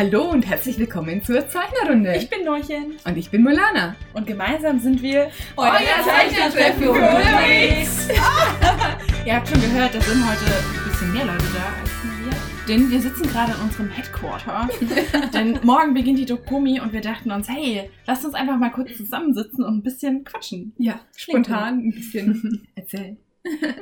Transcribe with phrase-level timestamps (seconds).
[0.00, 2.16] Hallo und herzlich willkommen zur Zeichnerrunde.
[2.16, 2.96] Ich bin Norchen.
[3.04, 3.94] Und ich bin Molana.
[4.14, 8.08] Und gemeinsam sind wir euer Zeichnertreffen für unterwegs.
[9.26, 12.66] Ihr habt schon gehört, da sind heute ein bisschen mehr Leute da als wir.
[12.66, 14.70] Denn wir sitzen gerade in unserem Headquarter.
[15.34, 18.96] denn morgen beginnt die Dokumi und wir dachten uns, hey, lasst uns einfach mal kurz
[18.96, 20.72] zusammensitzen und ein bisschen quatschen.
[20.78, 23.18] Ja, spontan ein bisschen erzählen.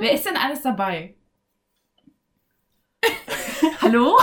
[0.00, 1.14] Wer ist denn alles dabei?
[3.80, 4.16] Hallo,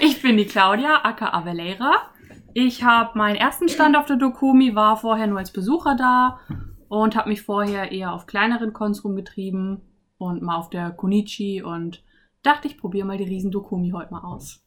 [0.00, 2.10] ich bin die Claudia, aka Aveleira.
[2.54, 6.40] Ich habe meinen ersten Stand auf der Dokumi, war vorher nur als Besucher da
[6.88, 9.82] und habe mich vorher eher auf kleineren Cons rumgetrieben
[10.18, 12.02] und mal auf der Konichi und
[12.42, 14.64] dachte, ich probiere mal die riesen Dokumi heute mal aus.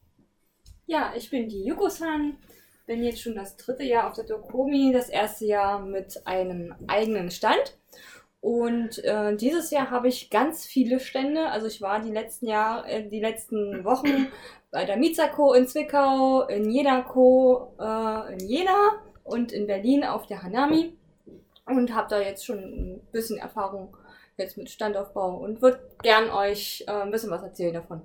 [0.86, 2.38] Ja, ich bin die Yuko-san,
[2.86, 7.32] bin jetzt schon das dritte Jahr auf der Dokumi, das erste Jahr mit einem eigenen
[7.32, 7.78] Stand
[8.46, 11.50] und äh, dieses Jahr habe ich ganz viele Stände.
[11.50, 14.28] Also ich war die letzten Jahre, äh, die letzten Wochen
[14.70, 20.44] bei der Mizako in Zwickau, in Jenako, äh, in Jena und in Berlin auf der
[20.44, 20.96] Hanami
[21.66, 23.98] und habe da jetzt schon ein bisschen Erfahrung
[24.38, 28.04] jetzt mit Standaufbau und würde gern euch äh, ein bisschen was erzählen davon.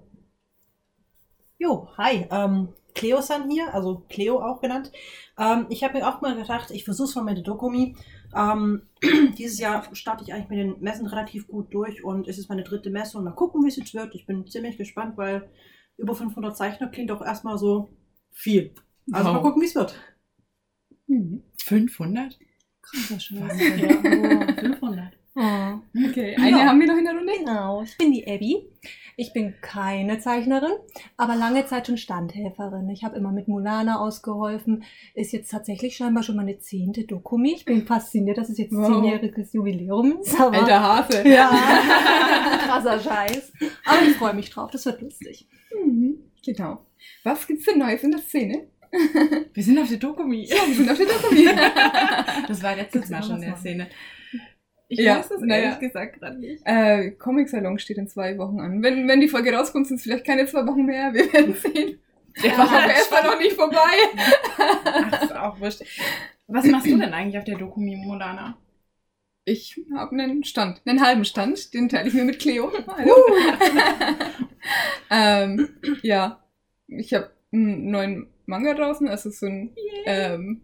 [1.60, 4.90] Jo, hi, ähm, Cleo-san hier, also Cleo auch genannt.
[5.36, 7.96] Ähm, ich habe mir auch mal gedacht, ich versuche es mal mit der Dokumi.
[8.34, 8.88] Ähm,
[9.36, 12.64] dieses Jahr starte ich eigentlich mit den Messen relativ gut durch und es ist meine
[12.64, 14.14] dritte Messe und mal gucken, wie es jetzt wird.
[14.14, 15.50] Ich bin ziemlich gespannt, weil
[15.98, 17.90] über 500 Zeichner klingt doch erstmal so
[18.32, 18.74] viel.
[19.12, 19.34] Also wow.
[19.34, 19.94] mal gucken, wie es wird.
[21.08, 21.42] Mhm.
[21.58, 22.38] 500?
[22.80, 23.60] Krasser Scheiß.
[23.76, 25.19] Ja, 500.
[25.40, 25.80] Oh.
[26.08, 26.66] Okay, eine ja.
[26.66, 27.32] haben wir noch in der Runde.
[27.38, 28.68] Genau, ich bin die Abby.
[29.16, 30.72] Ich bin keine Zeichnerin,
[31.16, 32.88] aber lange Zeit schon Standhelferin.
[32.90, 34.84] Ich habe immer mit Mulana ausgeholfen.
[35.14, 37.54] Ist jetzt tatsächlich scheinbar schon meine zehnte Dokumi.
[37.54, 38.86] Ich bin fasziniert, dass es jetzt wow.
[38.86, 40.38] zehnjähriges Jubiläum ist.
[40.40, 41.22] Aber Alter Hase.
[41.28, 41.50] Ja,
[42.66, 43.52] krasser Scheiß.
[43.84, 45.48] Aber ich freue mich drauf, das wird lustig.
[45.84, 46.18] Mhm.
[46.44, 46.86] Genau.
[47.24, 48.68] Was gibt's denn Neues in der Szene?
[49.52, 50.44] Wir sind auf der Dokumi.
[50.46, 51.44] Ja, wir sind auf der Dokumi.
[52.48, 53.88] das war letztes Mal schon in der Szene.
[54.90, 55.62] Ich ja, weiß es naja.
[55.62, 56.62] ehrlich gesagt gerade nicht.
[56.64, 58.82] Äh, Comic Salon steht in zwei Wochen an.
[58.82, 61.14] Wenn, wenn die Folge rauskommt, sind es vielleicht keine zwei Wochen mehr.
[61.14, 62.00] Wir werden sehen.
[62.42, 63.76] Der war aber erstmal noch nicht vorbei.
[64.58, 65.82] Ach, ist auch wurscht.
[66.48, 68.58] Was machst du denn eigentlich auf der Dokumi, Molana?
[69.44, 72.66] Ich habe einen Stand, einen halben Stand, den teile ich mir mit Cleo.
[72.66, 73.12] Uh.
[75.10, 75.68] ähm,
[76.02, 76.42] ja,
[76.88, 79.70] ich habe einen neuen Manga draußen, also so ein
[80.04, 80.62] ähm,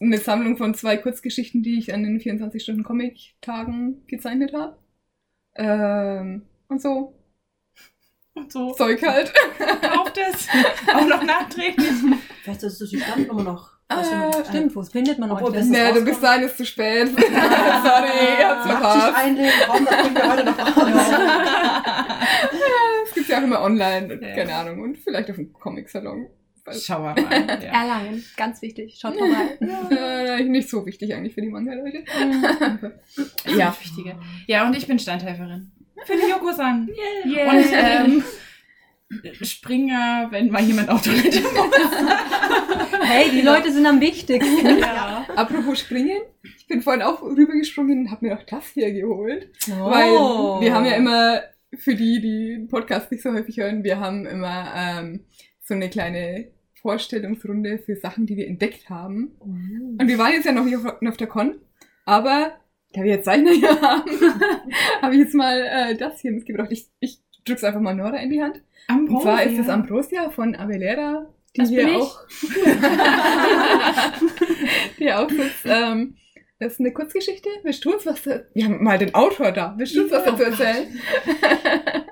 [0.00, 4.78] eine Sammlung von zwei Kurzgeschichten, die ich an den 24-Stunden-Comic-Tagen gezeichnet habe.
[5.56, 7.14] Ähm, und so.
[8.34, 8.72] Und so.
[8.72, 9.32] Zeug halt.
[9.82, 10.48] Kauft es.
[10.92, 11.88] Auch noch nachträglich.
[12.42, 13.74] Vielleicht ist das die Standnummer noch.
[13.88, 15.40] Ah, stimmt, wo findet man noch?
[15.50, 17.08] Nee, du bist dahin ist zu spät.
[17.16, 19.14] Sorry, ich hab's verpasst.
[19.14, 21.14] einlegen, komm, das bringen wir heute noch raus.
[23.06, 24.34] Es gibt ja auch immer online, ja.
[24.34, 26.26] keine Ahnung, und vielleicht auf dem Comic-Salon.
[26.72, 27.48] Schau mal rein.
[27.62, 27.82] Ja.
[27.82, 28.96] Erlangen, ganz wichtig.
[28.98, 29.58] Schaut vorbei.
[29.60, 32.04] Ja, nicht so wichtig eigentlich für die Manga-Leute.
[33.56, 34.18] ja, wichtige.
[34.46, 35.72] Ja, und ich bin Standhelferin.
[36.04, 36.88] Für die Yoko-san.
[37.26, 37.50] Yeah.
[37.50, 38.24] Und ähm,
[39.42, 43.02] Springer, wenn mal jemand auf Toilette muss.
[43.02, 44.78] hey, die Leute sind am wichtigsten.
[44.78, 45.26] Ja.
[45.36, 46.22] Apropos Springen,
[46.58, 49.50] ich bin vorhin auch rübergesprungen und habe mir auch das hier geholt.
[49.68, 49.90] Oh.
[49.90, 51.42] Weil wir haben ja immer,
[51.76, 55.24] für die, die den Podcast nicht so häufig hören, wir haben immer ähm,
[55.64, 59.32] so eine kleine Vorstellungsrunde für Sachen, die wir entdeckt haben.
[59.44, 59.96] Mhm.
[59.98, 61.54] Und wir waren jetzt ja noch nicht auf, auf der Con,
[62.04, 62.52] aber
[62.92, 64.10] da wir jetzt Zeichner hier haben,
[65.02, 66.68] habe ich jetzt mal äh, das hier mitgebracht.
[66.70, 68.60] Ich, ich drück's einfach mal Nora in die Hand.
[68.88, 69.16] Ambrosia.
[69.16, 71.26] Und zwar ist das Ambrosia von Avelera,
[71.56, 72.20] die das hier auch,
[74.98, 75.64] die auch sitzt.
[75.64, 76.16] Ähm,
[76.58, 77.48] das ist eine Kurzgeschichte.
[77.62, 79.74] Willst du uns was Wir haben mal den Autor da.
[79.76, 81.00] Willst du uns was dazu erzählen?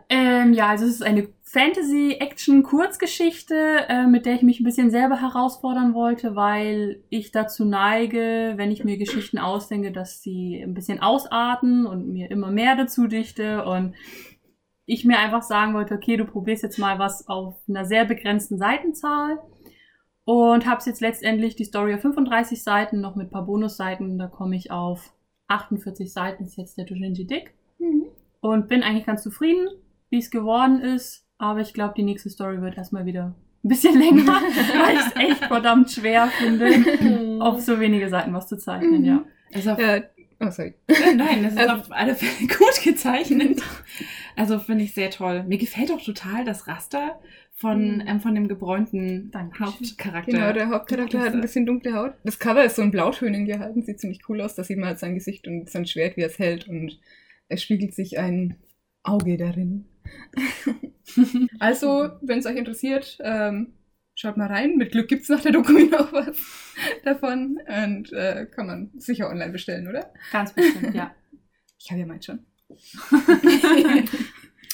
[0.09, 5.21] ähm, ja, also es ist eine Fantasy-Action-Kurzgeschichte, äh, mit der ich mich ein bisschen selber
[5.21, 11.01] herausfordern wollte, weil ich dazu neige, wenn ich mir Geschichten ausdenke, dass sie ein bisschen
[11.01, 13.95] ausarten und mir immer mehr dazu dichte und
[14.87, 18.57] ich mir einfach sagen wollte, okay, du probierst jetzt mal was auf einer sehr begrenzten
[18.57, 19.39] Seitenzahl
[20.25, 24.27] und habe jetzt letztendlich die Story auf 35 Seiten, noch mit ein paar Bonusseiten, da
[24.27, 25.13] komme ich auf
[25.49, 27.53] 48 Seiten, ist jetzt der Dojinji Dick.
[27.79, 28.07] Mhm.
[28.41, 29.69] Und bin eigentlich ganz zufrieden,
[30.09, 31.22] wie es geworden ist.
[31.43, 33.35] Aber ich glaube, die nächste Story wird erstmal wieder
[33.65, 38.47] ein bisschen länger, weil ich es echt verdammt schwer finde, auf so wenige Seiten was
[38.47, 39.25] zu zeichnen, ja.
[39.53, 40.05] Also auf, äh,
[40.39, 40.75] oh, sorry.
[41.17, 43.61] Nein, das ist auf alle Fälle gut gezeichnet.
[44.37, 45.43] Also finde ich sehr toll.
[45.43, 48.05] Mir gefällt auch total das Raster von, mhm.
[48.07, 49.67] ähm, von dem gebräunten Dankeschön.
[49.67, 50.31] Hauptcharakter.
[50.31, 52.13] Genau, der Hauptcharakter hat ein bisschen dunkle Haut.
[52.23, 54.55] Das Cover ist so ein Blautönen gehalten, sieht ziemlich cool aus.
[54.55, 57.01] Da sieht man halt sein Gesicht und sein Schwert, wie er es hält und
[57.49, 58.59] es spiegelt sich ein
[59.03, 59.89] Auge darin.
[61.59, 63.75] also, wenn es euch interessiert, ähm,
[64.15, 64.77] schaut mal rein.
[64.77, 66.37] Mit Glück gibt es nach der Doku noch was
[67.05, 67.59] davon.
[67.67, 70.13] Und äh, kann man sicher online bestellen, oder?
[70.31, 71.15] Ganz bestimmt, ja.
[71.85, 72.47] Ich habe ja meinen schon.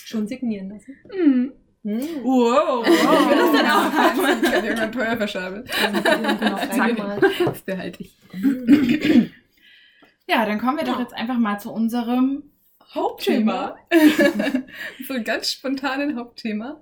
[0.05, 0.95] Schon signieren lassen.
[1.11, 1.53] Mhm.
[1.85, 2.01] Hm.
[2.23, 2.87] Wow.
[2.87, 4.43] Ich will das dann auch.
[4.43, 5.65] Ich kann irgendwann teuer verschabeln.
[6.77, 7.19] Sag mal.
[7.47, 8.19] Das behalte ich.
[10.31, 12.43] Ja, dann kommen wir doch jetzt einfach mal zu unserem
[12.95, 13.77] Hauptthema.
[15.07, 16.81] so ein ganz spontanen Hauptthema.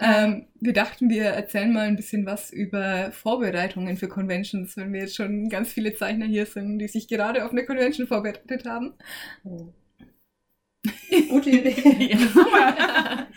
[0.00, 5.02] Ähm, wir dachten, wir erzählen mal ein bisschen was über Vorbereitungen für Conventions, wenn wir
[5.02, 8.94] jetzt schon ganz viele Zeichner hier sind, die sich gerade auf eine Convention vorbereitet haben.
[11.28, 12.16] Gute Idee.
[12.84, 13.28] Ja,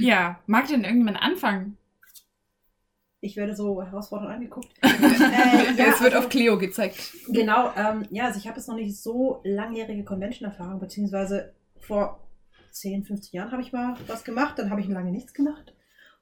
[0.00, 1.76] ja, mag denn irgendjemand anfangen?
[3.24, 4.68] Ich werde so herausfordernd angeguckt.
[4.82, 4.88] Ja,
[5.86, 6.98] äh, es wird also- auf Cleo gezeigt.
[7.28, 12.18] Genau, ähm, ja, also ich habe jetzt noch nicht so langjährige Convention-Erfahrung, beziehungsweise vor
[12.72, 15.72] 10, 15 Jahren habe ich mal was gemacht, dann habe ich lange nichts gemacht.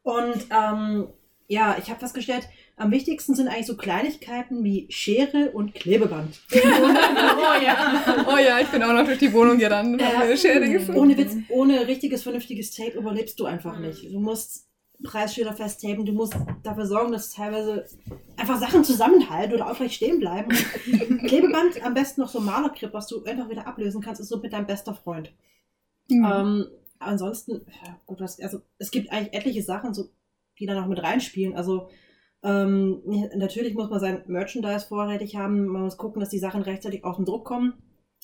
[0.03, 1.09] Und ähm,
[1.49, 6.39] ja, ich habe festgestellt, am wichtigsten sind eigentlich so Kleinigkeiten wie Schere und Klebeband.
[6.53, 8.25] Oh ja.
[8.29, 10.21] Oh ja, ich bin auch noch durch die Wohnung gerannt und habe Ja.
[10.21, 11.01] eine Schere gefunden.
[11.01, 14.05] Ohne Witz, ohne richtiges, vernünftiges Tape überlebst du einfach nicht.
[14.13, 14.69] Du musst
[15.03, 17.87] Preisschilder festtapen, du musst dafür sorgen, dass teilweise
[18.37, 20.51] einfach Sachen zusammenhalten oder aufrecht stehen bleiben.
[21.27, 24.53] Klebeband, am besten noch so Malergrip, was du einfach wieder ablösen kannst, ist so mit
[24.53, 25.33] deinem bester Freund.
[26.09, 26.25] Mhm.
[26.25, 26.67] Ähm,
[26.99, 27.63] ansonsten,
[28.07, 30.11] gut, was, also es gibt eigentlich etliche Sachen, so,
[30.59, 31.57] die da noch mit reinspielen.
[31.57, 31.89] Also
[32.43, 33.03] ähm,
[33.35, 35.67] natürlich muss man sein Merchandise vorrätig haben.
[35.67, 37.75] Man muss gucken, dass die Sachen rechtzeitig aus dem Druck kommen.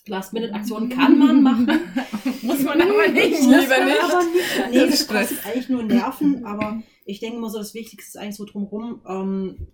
[0.08, 1.66] Last-Minute-Aktionen kann man machen.
[2.42, 3.40] Muss man aber nicht.
[3.40, 4.02] Lieber nicht.
[4.02, 4.70] Aber nicht.
[4.70, 8.22] Nee, Das das kostet eigentlich nur Nerven, aber ich denke mal so, das Wichtigste ist
[8.22, 9.00] eigentlich so drumherum.
[9.08, 9.66] Ähm,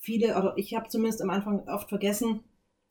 [0.00, 2.40] viele, oder ich habe zumindest am Anfang oft vergessen,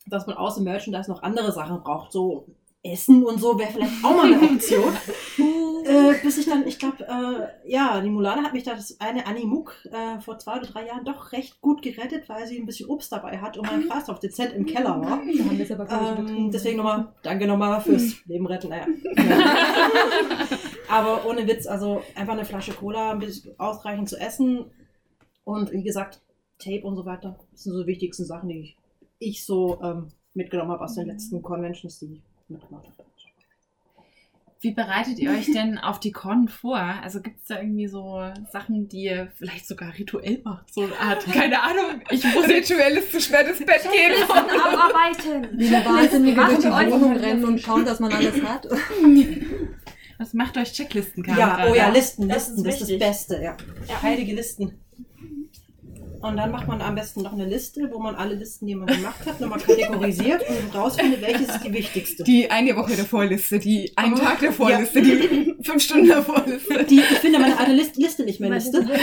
[0.06, 2.12] dass man außer Merchandise noch andere Sachen braucht.
[2.12, 2.46] So
[2.82, 4.92] Essen und so wäre vielleicht auch mal eine Option.
[5.84, 9.26] Äh, bis ich dann, ich glaube, äh, ja, die Mulana hat mich da das eine
[9.26, 12.88] Animuk äh, vor zwei oder drei Jahren doch recht gut gerettet, weil sie ein bisschen
[12.88, 15.22] Obst dabei hat und mein Kreislauf dezent im Keller war.
[15.22, 18.68] Da haben wir es aber gar nicht Ähm, deswegen nochmal, danke nochmal fürs Leben retten.
[18.68, 18.86] Naja.
[20.88, 24.66] Aber ohne Witz, also einfach eine Flasche Cola, ein bisschen ausreichend zu essen
[25.44, 26.20] und wie gesagt,
[26.58, 27.38] Tape und so weiter.
[27.50, 28.76] Das sind so die wichtigsten Sachen, die ich,
[29.18, 33.08] ich so ähm, mitgenommen habe aus den letzten Conventions, die ich mitgemacht habe.
[34.62, 36.78] Wie bereitet ihr euch denn auf die Con vor?
[36.78, 38.22] Also gibt es da irgendwie so
[38.52, 40.72] Sachen, die ihr vielleicht sogar rituell macht?
[40.72, 42.00] So eine Art, keine Ahnung.
[42.10, 44.12] Ich muss Rituell ist zu spät ins Bett gehen.
[44.30, 45.58] Abarbeiten.
[45.58, 48.68] Wie eine Wahnsinnige durch die Wohnung rennen und schauen, dass man alles hat.
[50.18, 53.08] Was macht euch Checklisten, Ja, oh ja, Listen, Das Listen, ist das ist das.
[53.08, 53.56] Beste, ja.
[53.88, 54.02] Ja.
[54.02, 54.81] Heilige Listen.
[56.22, 58.86] Und dann macht man am besten noch eine Liste, wo man alle Listen, die man
[58.86, 62.22] gemacht hat, nochmal kategorisiert und rausfindet, welches ist die wichtigste.
[62.22, 66.84] Die eine Woche der Vorliste, die ein Tag der Vorliste, die fünf Stunden der Vorliste.
[66.84, 68.86] Die, ich finde meine alte Liste, Liste nicht mehr Liste.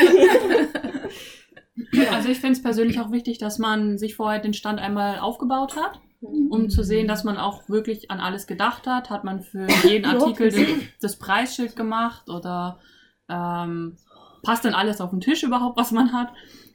[2.12, 5.76] Also ich finde es persönlich auch wichtig, dass man sich vorher den Stand einmal aufgebaut
[5.76, 9.10] hat, um zu sehen, dass man auch wirklich an alles gedacht hat.
[9.10, 10.68] Hat man für jeden Artikel den,
[11.02, 12.80] das Preisschild gemacht oder
[13.30, 13.96] ähm,
[14.42, 16.30] passt denn alles auf den Tisch überhaupt, was man hat?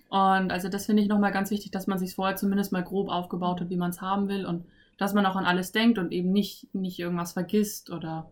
[0.09, 3.09] Und also das finde ich nochmal ganz wichtig, dass man sich vorher zumindest mal grob
[3.09, 4.65] aufgebaut hat, wie man es haben will und
[4.97, 8.31] dass man auch an alles denkt und eben nicht, nicht irgendwas vergisst oder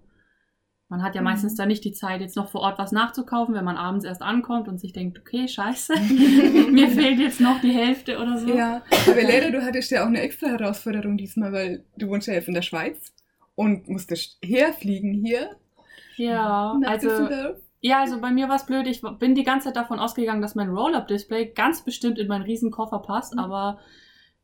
[0.93, 3.65] man hat ja meistens da nicht die Zeit, jetzt noch vor Ort was nachzukaufen, wenn
[3.65, 5.95] man abends erst ankommt und sich denkt, okay, scheiße,
[6.71, 8.55] mir fehlt jetzt noch die Hälfte oder so.
[8.55, 12.35] Ja, aber Leda, du hattest ja auch eine extra Herausforderung diesmal, weil du wohnst ja
[12.35, 13.15] jetzt in der Schweiz
[13.55, 15.57] und musstest herfliegen hier.
[16.17, 17.09] Ja, also.
[17.83, 18.87] Ja, also bei mir war es blöd.
[18.87, 22.71] Ich bin die ganze Zeit davon ausgegangen, dass mein Roll-Up-Display ganz bestimmt in meinen riesen
[22.71, 23.81] Koffer passt, aber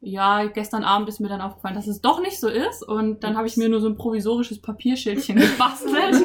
[0.01, 3.37] ja, gestern Abend ist mir dann aufgefallen, dass es doch nicht so ist und dann
[3.37, 6.25] habe ich mir nur so ein provisorisches Papierschildchen gebastelt.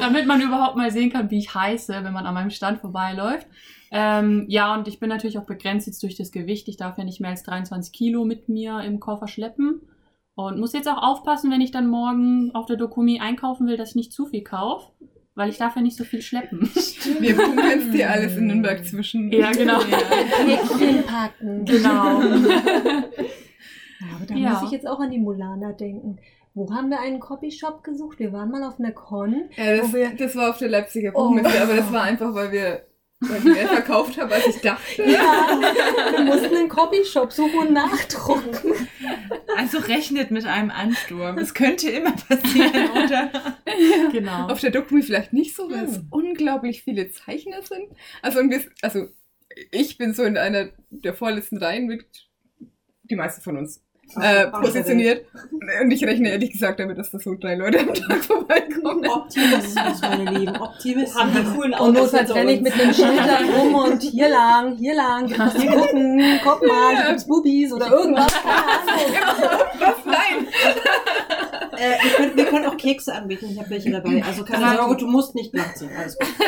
[0.00, 3.46] damit man überhaupt mal sehen kann, wie ich heiße, wenn man an meinem Stand vorbeiläuft.
[3.92, 6.66] Ähm, ja, und ich bin natürlich auch begrenzt jetzt durch das Gewicht.
[6.66, 9.82] Ich darf ja nicht mehr als 23 Kilo mit mir im Koffer schleppen.
[10.36, 13.90] Und muss jetzt auch aufpassen, wenn ich dann morgen auf der Dokumi einkaufen will, dass
[13.90, 14.90] ich nicht zu viel kaufe.
[15.36, 16.60] Weil ich darf ja nicht so viel schleppen.
[17.20, 19.32] Wir pumpen jetzt dir alles in Nürnberg zwischen.
[19.32, 19.80] Ja, genau.
[19.80, 21.64] Päckchen packen.
[21.64, 22.20] genau.
[24.00, 24.50] Ja, aber da Ja.
[24.50, 26.18] muss ich jetzt auch an die Mulana denken.
[26.52, 28.18] Wo haben wir einen Copyshop gesucht?
[28.18, 29.44] Wir waren mal auf einer Con.
[29.56, 31.28] Ja, das, Wo wir- das war auf der Leipziger Oh.
[31.28, 32.82] Buchmesse, aber das war einfach, weil wir
[33.20, 35.02] weil mehr verkauft habe, als ich dachte.
[35.04, 35.58] Ja,
[36.16, 38.50] wir mussten einen Copyshop suchen und nachdrucken.
[39.56, 41.38] Also rechnet mit einem Ansturm.
[41.38, 43.58] Es könnte immer passieren, oder?
[44.12, 44.48] genau.
[44.48, 46.06] Auf der Dokumi vielleicht nicht so, weil es Hm.
[46.10, 47.88] unglaublich viele Zeichner sind.
[48.22, 49.08] Also, und wir, also
[49.70, 52.06] ich bin so in einer der vorletzten Reihen mit,
[53.04, 53.82] die meisten von uns
[54.20, 55.26] äh, positioniert.
[55.82, 59.06] Und ich rechne ehrlich gesagt damit, dass da so drei Leute am Tag vorbeikommen.
[59.08, 61.20] Optimismus, meine Lieben, Optimismus.
[61.20, 64.02] Haben die coolen Und Autos notfalls hinter renne ich mit einem Schild da rum und
[64.02, 68.32] hier lang, hier lang, gibt's hier gucken, guck mal, gibt's Bubis oder irgendwas.
[68.42, 69.60] Keine Ahnung.
[69.78, 70.04] Was?
[70.04, 70.46] Nein!
[71.76, 74.22] Äh, wir, können, wir können auch Kekse anbieten, ich habe welche dabei.
[74.24, 75.90] Also keine Aber- Sorge, du musst nicht nachziehen.
[75.96, 76.28] Alles gut.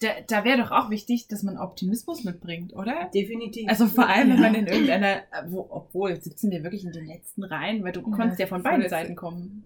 [0.00, 3.10] Da, da wäre doch auch wichtig, dass man Optimismus mitbringt, oder?
[3.12, 3.68] Definitiv.
[3.68, 7.42] Also vor allem, wenn man in irgendeiner, wo, obwohl, sitzen wir wirklich in den letzten
[7.42, 8.88] Reihen, weil du Ja, konntest ja von beiden.
[8.88, 9.64] Seiten kommen.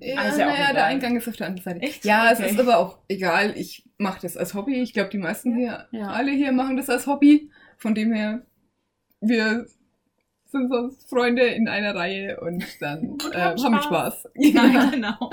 [0.00, 1.80] Ja, Ah, ist ja naja, der Eingang ist auf der anderen Seite.
[1.84, 2.04] Echt?
[2.04, 2.44] Ja, Okay.
[2.44, 3.54] es ist aber auch egal.
[3.56, 4.74] Ich mache das als Hobby.
[4.80, 6.08] Ich glaube, die meisten hier, Ja.
[6.10, 7.50] alle hier machen das als Hobby.
[7.76, 8.42] Von dem her,
[9.20, 9.66] wir
[10.50, 14.28] sind sonst Freunde in einer Reihe und dann äh, haben wir Spaß.
[14.36, 15.30] Ja, genau.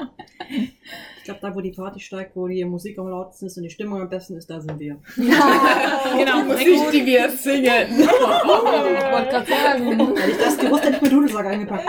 [0.49, 3.69] Ich glaube, da wo die Party steigt, wo die Musik am lautesten ist und die
[3.69, 4.97] Stimmung am besten ist, da sind wir.
[5.15, 6.41] genau.
[6.41, 7.63] Die Musik, die wir singen.
[7.63, 10.15] Ich wollte gerade sagen.
[10.17, 11.85] Hätte ich das gewusst, hätte ich mir Dudelsack eingepackt.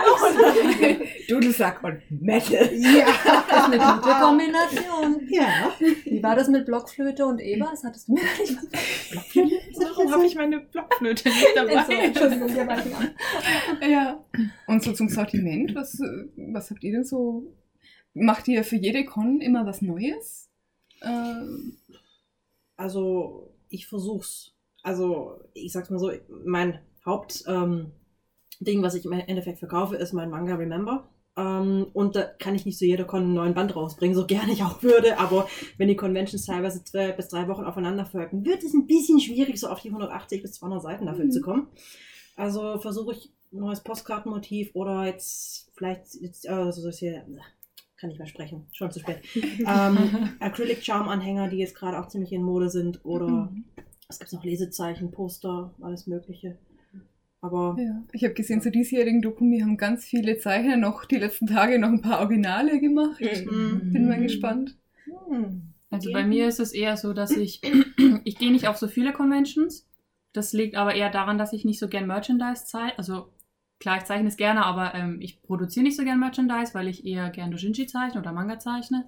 [1.27, 2.69] Dudelsack und Metal.
[2.73, 3.05] Ja.
[3.49, 5.27] Das ist eine gute Kombination.
[5.29, 5.73] Ja.
[6.05, 7.83] Wie war das mit Blockflöte und Ebers?
[7.83, 11.77] Hattest du mir nicht Warum habe ich meine Blockflöte nicht dabei?
[11.77, 13.89] Also, Entschuldigung, wir.
[13.89, 14.23] Ja.
[14.67, 15.99] Und so zum Sortiment, was,
[16.37, 17.53] was habt ihr denn so?
[18.13, 20.49] Macht ihr für jede Con immer was Neues?
[21.01, 21.77] Ähm,
[22.77, 24.53] Also, ich versuch's.
[24.83, 26.11] Also, ich sag's mal so,
[26.45, 27.91] mein Hauptding, ähm,
[28.61, 31.09] Ding, was ich im Endeffekt verkaufe, ist mein Manga Remember.
[31.37, 34.51] Ähm, und da kann ich nicht zu jeder Con einen neuen Band rausbringen, so gerne
[34.53, 35.19] ich auch würde.
[35.19, 39.19] Aber wenn die Conventions teilweise zwei bis drei Wochen aufeinander folgen, wird es ein bisschen
[39.19, 41.31] schwierig, so auf die 180 bis 200 Seiten dafür Mhm.
[41.31, 41.67] zu kommen.
[42.37, 47.25] Also versuche ich ein neues Postkartenmotiv oder jetzt vielleicht, jetzt, also das hier,
[47.97, 49.19] kann nicht mehr sprechen, schon zu spät.
[49.67, 53.63] ähm, Acrylic Charm Anhänger, die jetzt gerade auch ziemlich in Mode sind oder Mhm.
[54.09, 56.57] es gibt noch Lesezeichen, Poster, alles Mögliche.
[57.45, 61.45] Aber Ja, ich habe gesehen, zu diesjährigen Dokumi haben ganz viele Zeichner noch die letzten
[61.47, 63.21] Tage noch ein paar Originale gemacht.
[63.21, 63.91] Mhm.
[63.93, 64.75] Bin mal gespannt.
[65.29, 65.61] hm,
[65.91, 67.61] Also bei mir ist es eher so, dass ich,
[68.23, 69.87] ich gehe nicht auf so viele Conventions.
[70.33, 72.97] Das liegt aber eher daran, dass ich nicht so gern Merchandise zeichne.
[72.97, 73.29] Also
[73.79, 77.05] klar, ich zeichne es gerne, aber ähm, ich produziere nicht so gern Merchandise, weil ich
[77.05, 79.05] eher gern Dojinshi zeichne oder Manga zeichne.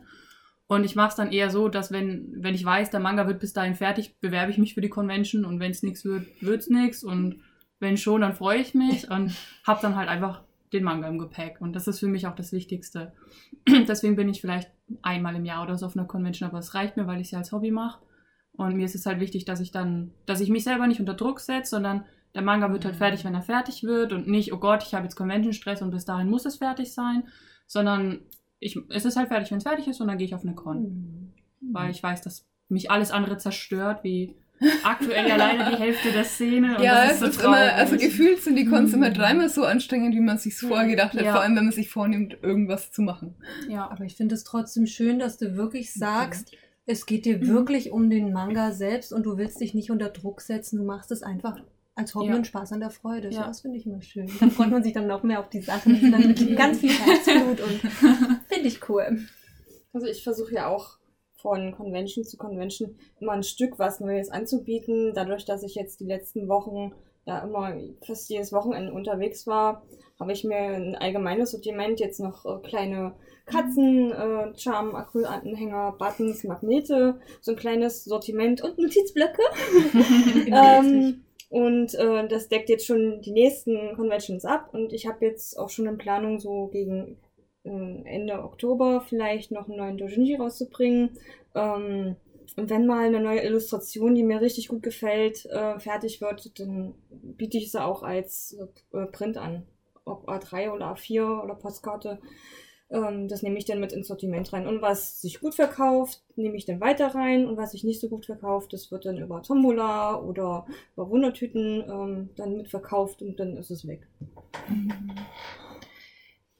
[0.67, 3.39] Und ich mache es dann eher so, dass wenn, wenn ich weiß, der Manga wird
[3.39, 6.61] bis dahin fertig, bewerbe ich mich für die Convention und wenn es nichts wird, wird
[6.61, 7.03] es nichts.
[7.03, 7.41] Und
[7.79, 9.33] wenn schon, dann freue ich mich und
[9.65, 10.41] habe dann halt einfach
[10.73, 11.61] den Manga im Gepäck.
[11.61, 13.13] Und das ist für mich auch das Wichtigste.
[13.67, 16.97] Deswegen bin ich vielleicht einmal im Jahr oder so auf einer Convention, aber es reicht
[16.97, 18.01] mir, weil ich sie als Hobby mache.
[18.53, 21.13] Und mir ist es halt wichtig, dass ich dann, dass ich mich selber nicht unter
[21.13, 24.57] Druck setze, sondern der Manga wird halt fertig, wenn er fertig wird und nicht, oh
[24.57, 27.27] Gott, ich habe jetzt Convention-Stress und bis dahin muss es fertig sein,
[27.67, 28.21] sondern
[28.59, 30.55] ich, es ist halt fertig, wenn es fertig ist und dann gehe ich auf eine
[30.55, 31.33] Con.
[31.61, 34.35] Weil ich weiß, dass mich alles andere zerstört, wie
[34.83, 36.77] aktuell alleine die Hälfte der Szene.
[36.77, 37.73] Und ja, das es so ist immer, traurig.
[37.73, 39.13] also gefühlt sind die Cons immer Mhm.
[39.13, 41.31] dreimal so anstrengend, wie man sich vorher gedacht hat, Ja.
[41.33, 43.35] vor allem wenn man sich vornimmt, irgendwas zu machen.
[43.69, 46.51] Ja, Aber ich finde es trotzdem schön, dass du wirklich sagst,
[46.85, 47.47] es geht dir Mhm.
[47.47, 50.77] wirklich um den Manga selbst und du willst dich nicht unter Druck setzen.
[50.77, 51.57] Du machst es einfach
[51.95, 52.35] als Hobby Ja.
[52.35, 53.29] und Spaß an der Freude.
[53.29, 53.45] Ja.
[53.47, 54.29] Das finde ich immer schön.
[54.39, 56.11] Dann freut man sich dann noch mehr auf die Sachen.
[56.11, 57.79] Dann mit ganz viel Herzblut und
[58.49, 59.19] finde ich cool.
[59.93, 60.97] Also ich versuche ja auch
[61.47, 65.13] von Convention zu Convention immer ein Stück was Neues anzubieten.
[65.15, 66.91] Dadurch, dass ich jetzt die letzten Wochen
[67.25, 67.73] ja immer
[68.05, 69.83] fast jedes Wochenende unterwegs war,
[70.19, 73.13] habe ich mir ein allgemeines Sortiment jetzt noch äh, kleine
[73.45, 79.43] Katzen, äh, Charm, Acrylanhänger, Buttons, Magnete, so ein kleines Sortiment und Notizblöcke.
[80.51, 85.57] ähm, und äh, das deckt jetzt schon die nächsten Conventions ab und ich habe jetzt
[85.57, 87.17] auch schon in Planung so gegen
[88.05, 91.17] Ende Oktober vielleicht noch einen neuen Dojinshi rauszubringen.
[91.55, 92.15] Ähm,
[92.55, 96.95] und wenn mal eine neue Illustration, die mir richtig gut gefällt, äh, fertig wird, dann
[97.09, 98.57] biete ich sie auch als
[98.93, 99.67] äh, Print an.
[100.05, 102.19] Ob A3 oder A4 oder Postkarte.
[102.89, 104.65] Ähm, das nehme ich dann mit ins Sortiment rein.
[104.65, 107.45] Und was sich gut verkauft, nehme ich dann weiter rein.
[107.45, 111.83] Und was sich nicht so gut verkauft, das wird dann über Tombola oder über Wundertüten
[111.87, 114.07] ähm, dann mitverkauft und dann ist es weg.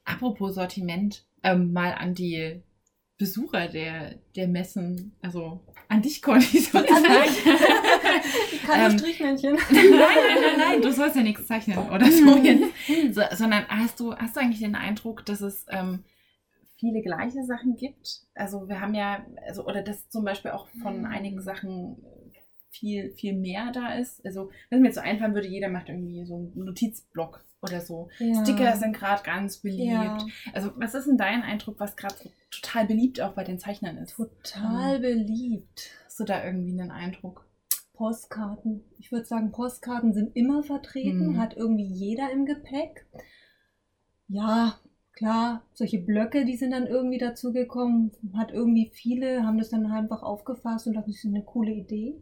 [0.08, 2.62] Apropos Sortiment, ähm, mal an die
[3.18, 5.60] Besucher der, der Messen, also
[5.90, 6.86] an dich, Conny, sozusagen.
[8.66, 9.54] Keine Ähm, Strichmännchen.
[9.70, 13.16] nein, nein, nein, nein, du sollst ja nichts zeichnen oder so jetzt.
[13.16, 16.04] So, sondern hast du, hast du eigentlich den Eindruck, dass es ähm,
[16.78, 18.22] viele gleiche Sachen gibt?
[18.34, 22.04] Also wir haben ja, also, oder dass zum Beispiel auch von einigen Sachen
[22.70, 24.24] viel, viel mehr da ist.
[24.26, 28.10] Also, wenn mir jetzt so einfallen würde, jeder macht irgendwie so einen Notizblock oder so.
[28.20, 28.44] Ja.
[28.44, 29.92] Sticker sind gerade ganz beliebt.
[29.92, 30.18] Ja.
[30.54, 33.98] Also, was ist denn dein Eindruck, was gerade so total beliebt auch bei den Zeichnern
[33.98, 34.16] ist?
[34.16, 35.92] Total beliebt.
[36.06, 37.46] Hast du da irgendwie einen Eindruck?
[37.94, 38.84] Postkarten.
[39.00, 41.40] Ich würde sagen, Postkarten sind immer vertreten, Mhm.
[41.40, 43.08] hat irgendwie jeder im Gepäck.
[44.28, 44.80] Ja,
[45.14, 50.22] klar, solche Blöcke, die sind dann irgendwie dazugekommen, hat irgendwie viele, haben das dann einfach
[50.22, 52.22] aufgefasst und dachten, das ist eine coole Idee.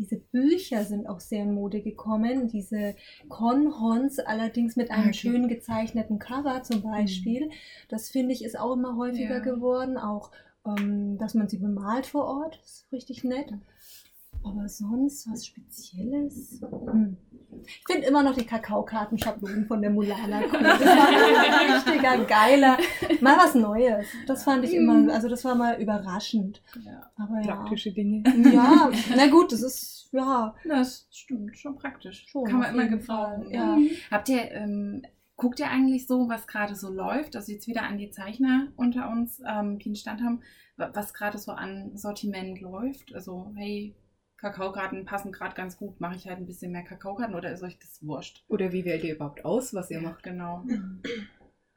[0.00, 2.48] Diese Bücher sind auch sehr in Mode gekommen.
[2.48, 2.96] Diese
[3.28, 5.12] Conhons allerdings mit einem Okay.
[5.12, 7.50] schön gezeichneten Cover zum Beispiel.
[7.88, 9.38] Das finde ich ist auch immer häufiger Ja.
[9.40, 9.98] geworden.
[9.98, 10.30] Auch,
[10.66, 12.58] ähm, dass man sie bemalt vor Ort.
[12.62, 13.52] Das ist richtig nett.
[14.42, 16.60] Aber sonst was Spezielles?
[16.62, 17.16] Hm.
[17.62, 20.62] Ich finde immer noch die Kakaokartenschablonen von der Mulana cool.
[20.62, 22.78] Das war ein richtiger geiler,
[23.20, 24.06] mal was Neues.
[24.26, 26.62] Das fand ich immer, also das war mal überraschend.
[26.84, 27.10] Ja.
[27.16, 27.56] Aber ja.
[27.56, 28.22] Praktische Dinge.
[28.52, 32.26] Ja, na gut, das ist, ja, Das stimmt, schon praktisch.
[32.28, 32.44] schon.
[32.44, 33.50] Kann man immer gebrauchen.
[33.50, 33.76] Ja.
[34.10, 35.02] Habt ihr, ähm,
[35.36, 37.36] guckt ihr eigentlich so, was gerade so läuft?
[37.36, 40.40] Also jetzt wieder an die Zeichner unter uns, ähm, die einen Stand haben,
[40.76, 43.14] wa- was gerade so an Sortiment läuft?
[43.14, 43.94] Also, hey,
[44.40, 47.78] Kakaokarten passen gerade ganz gut, mache ich halt ein bisschen mehr Kakaokarten oder ist euch
[47.78, 48.42] das wurscht?
[48.48, 50.22] Oder wie wählt ihr überhaupt aus, was ihr macht?
[50.22, 50.64] genau.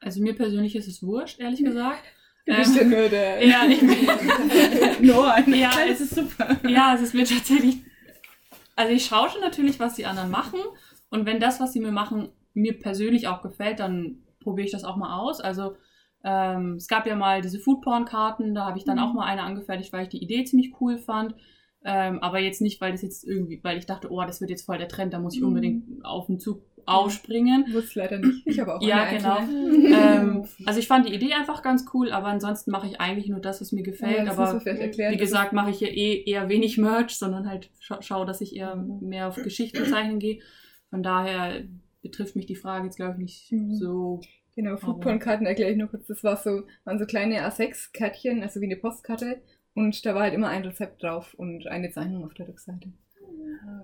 [0.00, 2.02] Also mir persönlich ist es wurscht, ehrlich gesagt.
[2.46, 3.46] Du bist ja nur der.
[3.46, 3.88] ja, ich bin,
[5.06, 6.58] no, ja, es ist super.
[6.66, 7.82] ja, es ist mir tatsächlich.
[8.76, 10.60] Also ich schaue schon natürlich, was die anderen machen.
[11.10, 14.84] Und wenn das, was sie mir machen, mir persönlich auch gefällt, dann probiere ich das
[14.84, 15.40] auch mal aus.
[15.40, 15.76] Also
[16.22, 19.92] ähm, es gab ja mal diese Foodporn-Karten, da habe ich dann auch mal eine angefertigt,
[19.92, 21.34] weil ich die Idee ziemlich cool fand.
[21.84, 24.64] Ähm, aber jetzt nicht, weil das jetzt irgendwie, weil ich dachte, oh, das wird jetzt
[24.64, 27.66] voll der Trend, da muss ich unbedingt auf den Zug aufspringen.
[27.72, 28.46] Wusste leider nicht.
[28.46, 29.38] Ich habe auch Ja, genau.
[29.38, 33.40] ähm, also ich fand die Idee einfach ganz cool, aber ansonsten mache ich eigentlich nur
[33.40, 34.16] das, was mir gefällt.
[34.18, 38.00] Ja, muss aber wie gesagt, mache ich hier eh eher wenig Merch, sondern halt scha
[38.02, 40.40] schaue, dass ich eher mehr auf Geschichten zeichnen gehe.
[40.90, 41.64] Von daher
[42.02, 43.74] betrifft mich die Frage jetzt, glaube ich, nicht Mhm.
[43.74, 44.20] so.
[44.54, 46.06] Genau, Foodporn-Karten erkläre ich noch kurz.
[46.06, 49.42] Das war so, waren so kleine A6-Kärtchen, also wie eine Postkarte.
[49.74, 52.92] Und da war halt immer ein Rezept drauf und eine Zeichnung auf der Rückseite.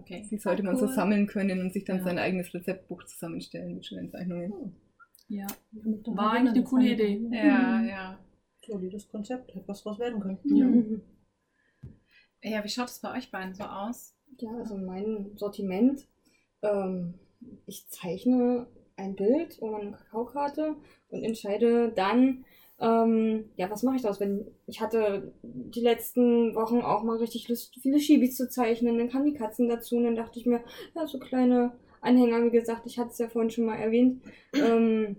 [0.01, 0.27] Okay.
[0.31, 0.93] Die sollte man so Cool.
[0.93, 2.05] sammeln können und sich dann Ja.
[2.05, 4.75] sein eigenes Rezeptbuch zusammenstellen mit schönen Zeichnungen.
[5.29, 6.93] Ja, Da war eigentlich eine coole.
[6.93, 7.21] Idee.
[7.33, 8.19] Ja, ja.
[8.67, 10.39] Solides Konzept, hätte was draus werden können.
[10.45, 11.03] Mhm.
[12.43, 14.15] Ja, wie schaut es bei euch beiden so aus?
[14.39, 16.07] Ja, also mein Sortiment.
[16.63, 17.15] Ähm,
[17.67, 20.76] ich zeichne ein Bild oder eine Kakaokarte
[21.09, 22.45] und entscheide dann,
[22.80, 24.21] ähm, ja, was mache ich daraus?
[24.21, 29.10] Wenn ich hatte die letzten Wochen auch mal richtig Lust, viele Schibis zu zeichnen, dann
[29.10, 30.60] kamen die Katzen dazu und dann dachte ich mir,
[30.95, 34.23] ja, so kleine Anhänger, wie gesagt, ich hatte es ja vorhin schon mal erwähnt,
[34.54, 35.16] ähm,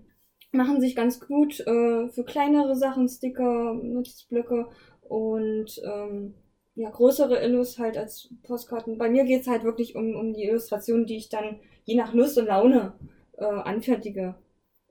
[0.50, 4.66] machen sich ganz gut äh, für kleinere Sachen, Sticker, Notizblöcke
[5.02, 6.34] und ähm,
[6.74, 8.98] ja, größere Illus halt als Postkarten.
[8.98, 12.14] Bei mir geht es halt wirklich um, um die Illustration, die ich dann je nach
[12.14, 12.94] Lust und Laune
[13.36, 14.34] äh, anfertige.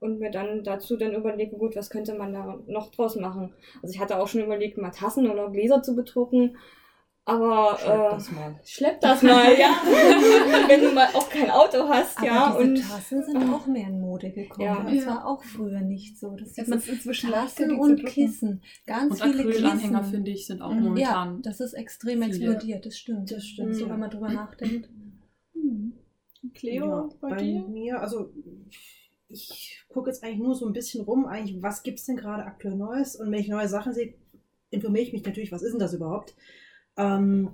[0.02, 3.54] Und mir dann dazu dann überlege, gut, was könnte man da noch draus machen.
[3.82, 6.58] Also ich hatte auch schon überlegt, mal Tassen oder Gläser zu bedrucken.
[7.24, 8.60] Aber Schreib äh, das mal.
[8.66, 9.70] schlepp das mal, ja.
[10.68, 12.48] Wenn du mal auch kein Auto hast, Aber ja.
[12.58, 14.66] diese Und Tassen sind auch mehr in Mode gekommen.
[14.66, 14.84] Ja.
[14.84, 15.06] das Ja.
[15.06, 16.36] war auch früher nicht so.
[16.36, 18.04] Das sieht man ist inzwischen Tassen die und.
[18.08, 18.64] Kissen.
[18.88, 20.12] Ganz Und viele Acrylanhänger, Kissen.
[20.14, 20.98] finde ich, sind auch Mhm.
[20.98, 21.42] Ja, momentan.
[21.44, 22.54] das ist extrem viele.
[22.54, 23.30] explodiert, das stimmt.
[23.32, 23.92] Das stimmt, So, ja.
[23.92, 24.90] wenn man drüber nachdenkt.
[26.56, 27.62] Cleo, Ja, bei, bei dir?
[27.68, 28.32] mir, also
[29.32, 32.46] ich gucke jetzt eigentlich nur so ein bisschen rum, eigentlich, was gibt es denn gerade
[32.46, 33.16] aktuell Neues?
[33.16, 34.14] Und wenn ich neue Sachen sehe,
[34.70, 36.36] informiere ich mich natürlich, was ist denn das überhaupt?
[36.98, 37.52] Ähm,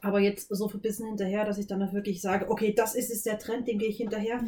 [0.00, 3.10] aber jetzt so ein bisschen hinterher, dass ich dann auch wirklich sage, okay, das ist
[3.10, 4.42] jetzt der Trend, dem gehe ich hinterher.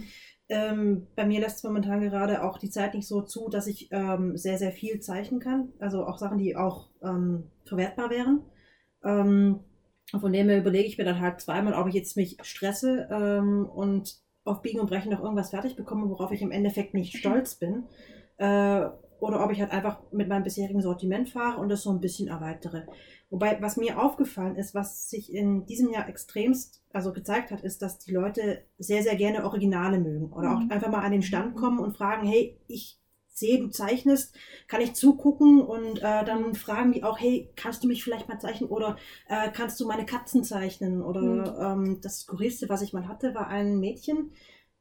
[0.49, 3.89] Ähm, bei mir lässt es momentan gerade auch die Zeit nicht so zu, dass ich
[3.91, 5.73] ähm, sehr, sehr viel zeichnen kann.
[5.79, 8.43] Also auch Sachen, die auch ähm, verwertbar wären.
[9.05, 9.61] Ähm,
[10.19, 13.67] von dem her überlege ich mir dann halt zweimal, ob ich jetzt mich stresse ähm,
[13.67, 14.17] und
[14.49, 17.85] auf Biegen und Brechen noch irgendwas fertig bekomme, worauf ich im Endeffekt nicht stolz bin.
[18.39, 18.87] Äh,
[19.21, 22.29] oder ob ich halt einfach mit meinem bisherigen Sortiment fahre und das so ein bisschen
[22.29, 22.85] erweitere.
[23.31, 27.83] Wobei, was mir aufgefallen ist, was sich in diesem Jahr extremst also gezeigt hat, ist,
[27.83, 30.33] dass die Leute sehr, sehr gerne Originale mögen.
[30.33, 32.98] Oder auch einfach mal an den Stand kommen und fragen, hey, ich
[33.39, 34.35] sehe, du zeichnest,
[34.67, 35.63] kann ich zugucken?
[35.63, 38.71] Und äh, dann fragen die auch, hey, kannst du mich vielleicht mal zeichnen?
[38.71, 38.97] Oder
[39.29, 41.03] äh, kannst du meine Katzen zeichnen?
[41.03, 44.33] Oder ähm, das Skurrilste, was ich mal hatte, war ein Mädchen,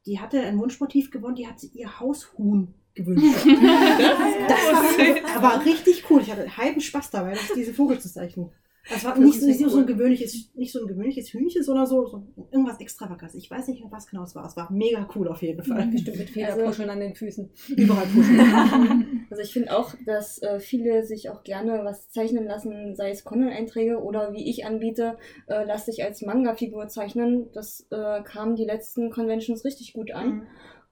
[0.06, 3.46] die hatte ein Wunschmotiv gewonnen, die hat sie ihr Haushuhn gewünscht.
[3.46, 6.22] das war, war richtig cool.
[6.22, 8.52] Ich hatte heiden Spaß dabei, das, diese Vogel zu zeichnen.
[8.90, 12.06] Das war nicht, so- nicht so ein gewöhnliches, nicht so ein gewöhnliches Hühnchen, sondern so,
[12.08, 13.36] so irgendwas Extravagantes.
[13.36, 14.46] Ich weiß nicht was genau es war.
[14.46, 15.88] Es war mega cool auf jeden Fall.
[15.92, 17.50] Bestimmt mit Federpuscheln an den Füßen.
[17.76, 18.40] Überall pushen.
[19.30, 23.26] Also ich finde auch, dass äh, viele sich auch gerne was zeichnen lassen, sei es
[23.26, 27.48] Conan-Einträge oder wie ich anbiete, äh, lass dich als Manga-Figur zeichnen.
[27.52, 30.48] Das äh, kam die letzten Conventions richtig gut an.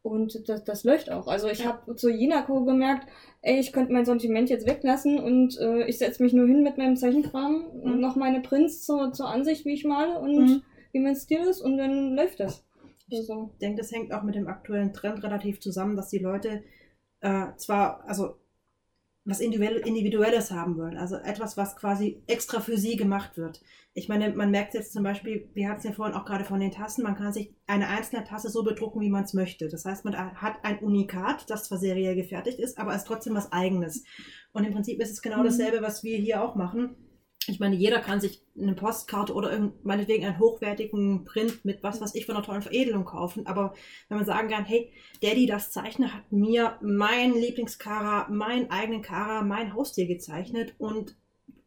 [0.05, 1.27] Und das, das läuft auch.
[1.27, 3.07] Also ich habe zu Jinako gemerkt,
[3.41, 6.77] ey, ich könnte mein Sortiment jetzt weglassen und äh, ich setze mich nur hin mit
[6.77, 7.99] meinem Zeichenkram, Mhm.
[7.99, 10.61] noch meine Prints zur, zur Ansicht, wie ich male und Mhm.
[10.91, 12.63] wie mein Stil ist und dann läuft das.
[13.11, 16.63] Also, Ich denke, das hängt auch mit dem aktuellen Trend relativ zusammen, dass die Leute
[17.21, 18.35] äh, zwar, also
[19.25, 23.61] was Individuell- Individuelles haben wollen, also etwas, was quasi extra für sie gemacht wird.
[23.95, 26.59] Ich meine, man merkt jetzt zum Beispiel, wir hatten es ja vorhin auch gerade von
[26.59, 29.67] den Tassen, man kann sich eine einzelne Tasse so bedrucken, wie man es möchte.
[29.67, 33.51] Das heißt, man hat ein Unikat, das zwar seriell gefertigt ist, aber ist trotzdem was
[33.51, 34.03] Eigenes.
[34.53, 36.95] Und im Prinzip ist es genau dasselbe, was wir hier auch machen.
[37.47, 42.15] Ich meine, jeder kann sich eine Postkarte oder meinetwegen einen hochwertigen Print mit was weiß
[42.15, 43.45] ich von einer tollen Veredelung kaufen.
[43.45, 43.73] Aber
[44.09, 49.43] wenn man sagen kann, hey, Daddy, das Zeichner hat mir mein Lieblingskara, meinen eigenen Kara,
[49.43, 50.75] mein Haustier gezeichnet.
[50.77, 51.15] Und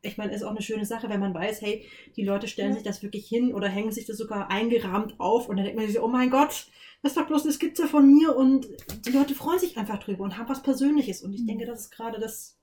[0.03, 1.87] ich meine, ist auch eine schöne Sache, wenn man weiß, hey,
[2.17, 5.49] die Leute stellen sich das wirklich hin oder hängen sich das sogar eingerahmt auf.
[5.49, 6.67] Und dann denkt man sich, so, oh mein Gott,
[7.03, 8.37] das ist doch bloß eine Skizze von mir.
[8.37, 8.69] Und
[9.07, 11.23] die Leute freuen sich einfach drüber und haben was Persönliches.
[11.23, 12.58] Und ich denke, das ist gerade das,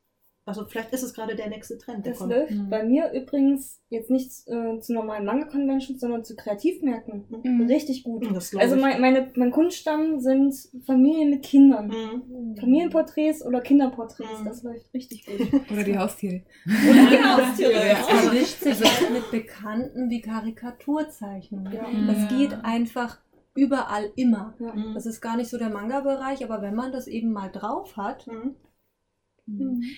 [0.45, 2.31] also vielleicht ist es gerade der nächste Trend, der das kommt.
[2.33, 2.69] läuft Mhm.
[2.69, 7.25] bei mir übrigens jetzt nicht äh, zu normalen Manga-Conventions, sondern zu Kreativmärkten.
[7.43, 7.65] Mhm.
[7.67, 8.27] Richtig gut.
[8.33, 10.53] Das glaub Also mein, meine, mein Kunststamm sind
[10.85, 11.87] Familien mit Kindern.
[11.87, 12.55] Mhm.
[12.59, 14.41] Familienporträts oder Kinderporträts.
[14.41, 14.45] Mhm.
[14.45, 15.61] Das läuft richtig gut.
[15.71, 16.43] Oder die Haustiere.
[16.65, 17.73] Oder die Haustiere.
[17.73, 18.15] Das ja.
[18.15, 21.73] vermischt sich auch mit Bekannten wie Karikaturzeichnungen.
[21.73, 21.85] Ja.
[22.07, 23.19] Das geht einfach
[23.55, 24.53] überall immer.
[24.59, 24.73] Ja.
[24.93, 28.27] Das ist gar nicht so der Manga-Bereich, aber wenn man das eben mal drauf hat,
[28.27, 28.55] Mhm.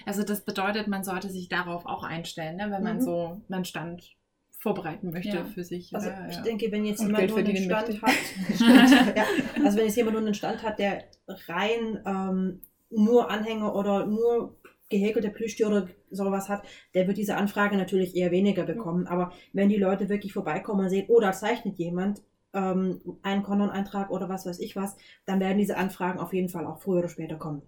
[0.06, 2.68] Also das bedeutet, man sollte sich darauf auch einstellen, ne?
[2.70, 3.02] wenn man Mhm.
[3.02, 4.16] so einen Stand
[4.60, 5.46] vorbereiten möchte Ja.
[5.46, 5.94] für sich.
[5.96, 6.28] Also oder?
[6.30, 6.42] ich ja.
[6.42, 8.02] denke, wenn jetzt Und jemand nur einen Stand möchte.
[8.06, 9.24] hat, ja.
[9.64, 11.04] also wenn jetzt jemand nur einen Stand hat, der
[11.48, 14.58] rein ähm, nur Anhänger oder nur
[14.90, 19.06] gehäkelte Plüschtiere oder sowas hat, der wird diese Anfrage natürlich eher weniger bekommen.
[19.08, 22.22] Aber wenn die Leute wirklich vorbeikommen und sehen, oh, da zeichnet jemand
[22.54, 26.66] ähm, einen Konon-Eintrag oder was weiß ich was, dann werden diese Anfragen auf jeden Fall
[26.66, 27.62] auch früher oder später kommen.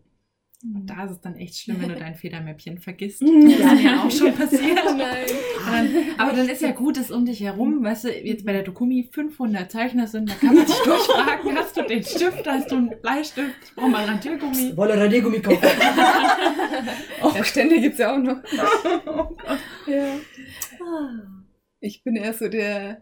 [0.62, 3.22] Und da ist es dann echt schlimm, wenn du dein Federmäppchen vergisst.
[3.22, 4.76] Das ist mir auch schon passiert.
[4.98, 5.26] Nein.
[5.66, 8.64] Dann, aber dann ist ja gut, dass um dich herum, weißt du, jetzt bei der
[8.64, 12.76] Dokumi 500 Zeichner sind, da kann man sich durchfragen, hast du den Stift, hast du
[12.76, 14.76] einen Bleistift, ich brauche mal Radiergummi.
[14.76, 15.60] Wolle Radiergummi kaufen.
[17.36, 18.38] Ja, Stände gibt es ja auch noch.
[19.88, 20.16] ja.
[20.82, 21.10] ah,
[21.80, 23.02] Ich bin eher so der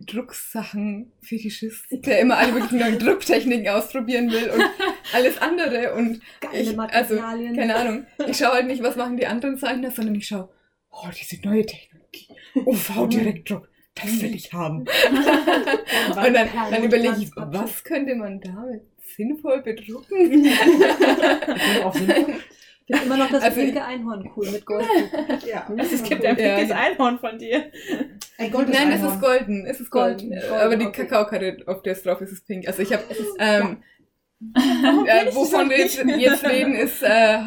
[0.00, 4.62] Drucksachen-Fetischist, der immer alle möglichen neuen Drucktechniken ausprobieren will und
[5.12, 5.94] alles andere.
[5.94, 9.90] Und geile ich, also, keine Ahnung, ich schaue halt nicht, was machen die anderen Zeichner,
[9.90, 10.48] sondern ich schaue,
[10.90, 14.80] oh, diese neue Technologie, UV-Direktdruck, das will ich haben.
[14.80, 18.82] Und dann, dann überlege ich, was könnte man damit
[19.16, 20.46] sinnvoll bedrucken?
[21.82, 22.40] auch sinnvoll.
[22.90, 24.86] Ich finde immer noch das Also- pinke Einhorn cool mit Gold.
[25.46, 25.66] Ja.
[25.76, 26.56] Es gibt ein Ja.
[26.56, 27.70] pinkes Einhorn von dir.
[28.38, 29.14] Ein goldenes Nein, es Einhorn.
[29.14, 29.66] ist golden.
[29.66, 30.30] Es ist golden.
[30.30, 31.02] Golden, golden, Aber die okay.
[31.06, 32.66] Kakaokarte, auf der es drauf ist, ist pink.
[32.66, 33.02] Also ich habe,
[33.38, 33.82] ähm,
[34.54, 37.38] kenn äh, wovon wir jetzt, jetzt reden, ist äh,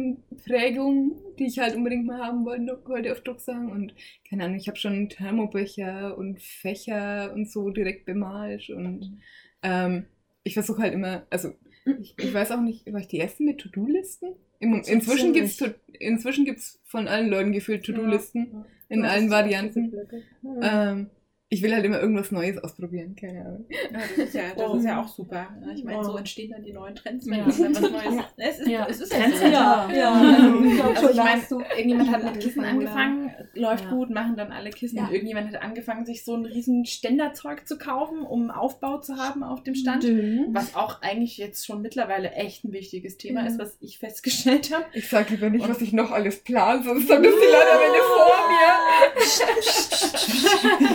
[0.00, 3.70] Heißfolienprägung, die ich halt unbedingt mal haben wollte, wollte auf Drucksachen.
[3.70, 3.94] Und
[4.28, 8.68] keine Ahnung, ich habe schon Thermobecher und Fächer und so direkt bemalt.
[8.70, 9.18] Und
[9.62, 10.06] ähm,
[10.42, 11.52] ich versuche halt immer, also
[12.00, 14.28] ich, ich weiß auch nicht, war ich die erste mit To-Do-Listen?
[14.88, 19.92] Inzwischen gibt's to- inzwischen gibt's von allen Leuten gefühlt To-Do-Listen in Das allen ist Varianten.
[20.62, 21.10] Ähm,
[21.52, 23.66] ich will halt immer irgendwas Neues ausprobieren, keine Ahnung.
[23.68, 25.48] Ja, das ist ja, das ist ja auch super.
[25.60, 25.72] ne?
[25.74, 27.46] Ich meine, so entstehen dann die neuen Trends, wenn Ja.
[27.48, 28.24] was Neues.
[28.36, 28.86] Es ist, Ja.
[28.88, 29.44] es ist Trends so.
[29.46, 29.92] Ja, Ja.
[29.92, 30.14] ja.
[30.24, 31.42] Also, Ich also ich meine,
[31.76, 33.90] irgendjemand hat mit Kissen angefangen, läuft Ja.
[33.90, 34.98] gut, machen dann alle Kissen.
[34.98, 35.06] Ja.
[35.06, 39.42] Und irgendjemand hat angefangen, sich so ein riesen Ständerzeug zu kaufen, um Aufbau zu haben
[39.42, 40.04] auf dem Stand.
[40.04, 40.46] Dünn.
[40.52, 43.48] Was auch eigentlich jetzt schon mittlerweile echt ein wichtiges Thema Mhm.
[43.48, 44.84] ist, was ich festgestellt habe.
[44.92, 47.80] Ich sag lieber nicht, was ich noch alles plan, sonst haben das die Leute am
[47.82, 48.60] Ende vor mir.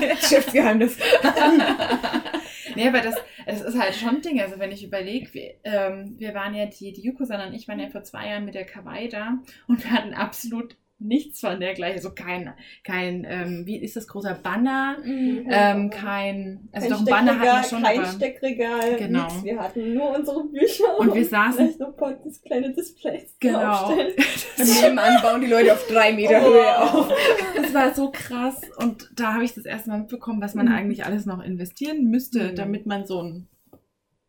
[0.46, 0.98] Geschäftsgeheimnis.
[2.76, 4.42] nee, aber das, das ist halt schon ein Ding.
[4.42, 7.80] Also wenn ich überlege, wir, ähm, wir waren ja, die, die Yuko-san und ich waren
[7.80, 11.98] ja vor zwei Jahren mit der Kawaii da und wir hatten absolut nichts von dergleichen.
[11.98, 12.54] Also kein,
[12.84, 17.64] kein ähm, wie ist das, großer Banner, ähm, kein, also doch ein Banner hatten wir
[17.70, 18.08] schon, kein aber...
[18.08, 19.24] Steckregal, Genau.
[19.26, 19.44] nix.
[19.44, 23.72] Wir hatten nur unsere Bücher Und wir saßen- paar dis- kleine Displays Genau.
[23.72, 24.14] aufstellen.
[24.58, 27.12] Und nebenan bauen die Leute auf drei Meter Höhe auf.
[27.56, 28.62] Das war so krass.
[28.78, 32.52] Und da habe ich das erste Mal mitbekommen, was man eigentlich alles noch investieren müsste,
[32.52, 32.56] Mhm.
[32.56, 33.50] damit man so einen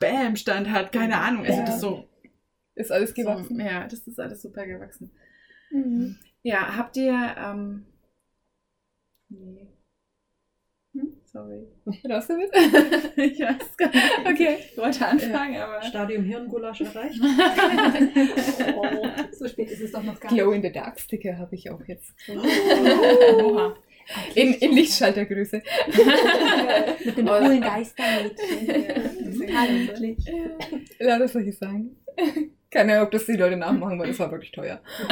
[0.01, 0.93] Bam-Stand hat.
[0.93, 1.47] Keine Ahnung.
[1.47, 2.05] Also das ist so,
[2.75, 3.23] Ist alles so.
[3.23, 3.61] gewachsen.
[3.61, 5.11] Ja, das ist alles super gewachsen.
[5.71, 6.19] Mhm.
[6.47, 7.35] Ja, habt ihr.
[7.39, 7.87] Ähm,
[9.31, 9.67] nee.
[10.93, 11.17] Hm?
[11.25, 11.67] Sorry.
[12.09, 12.51] Raus damit?
[13.17, 14.19] ich weiß gar nicht.
[14.25, 14.59] Okay.
[14.71, 15.83] Ich wollte anfangen, aber.
[15.83, 17.21] Stadium Hirngulasch erreicht.
[18.79, 18.87] Oh,
[19.33, 20.57] so spät ist es doch noch gar Glow nicht.
[20.57, 22.15] in the Dark Sticker habe ich auch jetzt.
[22.29, 23.75] Oha.
[24.37, 25.63] In, in Lichtschaltergröße.
[27.05, 27.39] Mit dem Oh.
[27.39, 29.57] coolen Geistermädchen.
[29.57, 30.19] Handlich.
[31.01, 31.97] Lass das soll ich sagen.
[32.71, 34.81] Keine Ahnung, ob das die Leute nachmachen, weil das war wirklich teuer.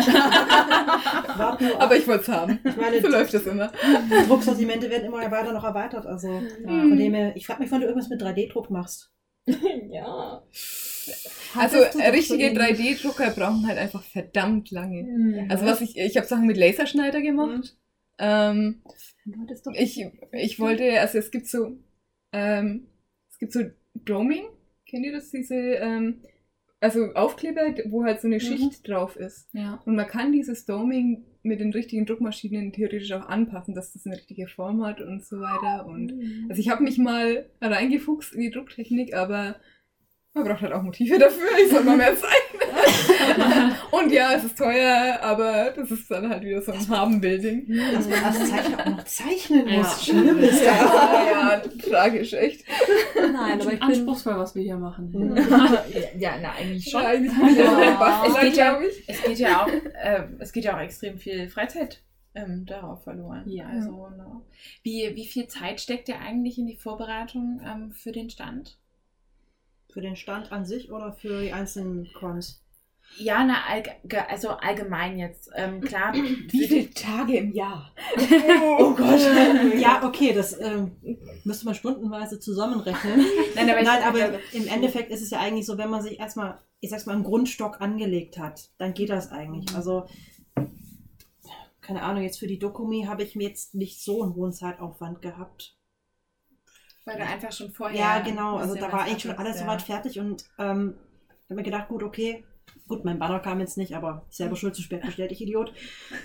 [1.79, 2.59] Aber ich wollte es haben.
[2.65, 3.71] Ich meine, So läuft das immer.
[4.11, 6.07] die Drucksortimente werden immer weiter noch erweitert.
[6.07, 9.13] Also von dem her, ich frage mich, wann du irgendwas mit 3D-Druck machst.
[9.91, 10.43] ja.
[11.57, 12.99] Also richtige so ähnlich.
[12.99, 15.03] 3D-Drucker brauchen halt einfach verdammt lange.
[15.03, 15.47] Mhm.
[15.51, 17.77] Also was ich, ich habe Sachen mit Laserschneider gemacht.
[18.19, 18.83] Ähm,
[19.43, 21.77] hattest doch- ich, ich wollte, also es gibt so,
[22.33, 22.87] ähm,
[23.31, 23.61] es gibt so
[23.95, 24.45] Doming,
[24.89, 26.23] kennt ihr das, diese, ähm,
[26.85, 29.49] also Aufkleber, wo halt so eine Schicht drauf ist.
[29.55, 29.81] Ja.
[29.87, 34.17] Und man kann dieses Doming mit den richtigen Druckmaschinen theoretisch auch anpassen, dass das eine
[34.17, 35.87] richtige Form hat und so weiter.
[35.87, 36.13] Und
[36.51, 39.57] also ich habe mich mal reingefuchst in die Drucktechnik, aber
[40.35, 41.49] man braucht halt auch Motive dafür.
[41.65, 42.64] Ich soll mal mehr zeigen.
[43.91, 47.67] und ja, es ist teuer, aber das ist dann halt wieder so ein Haben-Building.
[47.93, 49.79] Dass man als Zeichner auch noch zeichnen Ja.
[49.79, 50.05] muss.
[50.05, 50.65] Schlimm ist das.
[50.65, 52.65] Ja, ja, tragisch, echt.
[53.17, 53.83] Nein, aber ich bin.
[53.83, 55.37] Anspruchsvoll, was wir hier machen.
[56.19, 57.03] ja, na, eigentlich schon.
[57.03, 57.35] Ja, eigentlich
[57.99, 58.81] Bastler, Es geht ja-.
[59.07, 62.03] Es geht ja auch, äh, es geht ja auch extrem viel Freizeit
[62.35, 63.43] ähm, darauf verloren.
[63.47, 63.67] Ja.
[63.67, 64.43] Also, ne.
[64.83, 68.79] wie, wie viel Zeit steckt ihr eigentlich in die Vorbereitung ähm, für den Stand?
[69.93, 72.64] Für den Stand an sich oder für die einzelnen Cons?
[73.17, 75.49] Ja, na, allge also allgemein jetzt.
[75.55, 76.13] Ähm, klar.
[76.15, 77.93] Wie viele Tage im Jahr?
[78.79, 79.21] Oh Gott.
[79.79, 80.97] Ja, okay, das ähm,
[81.45, 83.25] müsste man stundenweise zusammenrechnen.
[83.55, 86.59] Nein, aber, Nein, aber im Endeffekt ist es ja eigentlich so, wenn man sich erstmal,
[86.81, 89.75] ich sag's mal, einen Grundstock angelegt hat, dann geht das eigentlich.
[89.77, 90.07] Also,
[91.81, 95.23] keine Ahnung, jetzt für die Dokumi habe ich mir jetzt nicht so einen hohen Zeitaufwand
[95.23, 95.77] gehabt.
[97.05, 97.99] weil du einfach schon vorher.
[97.99, 98.57] Ja, genau.
[98.57, 100.97] Also da war eigentlich schon alles soweit fertig und ähm,
[101.45, 102.45] habe mir gedacht, gut, okay.
[102.87, 105.73] Gut, mein Banner kam jetzt nicht, aber selber schuld zu spät bestellt, ich Idiot.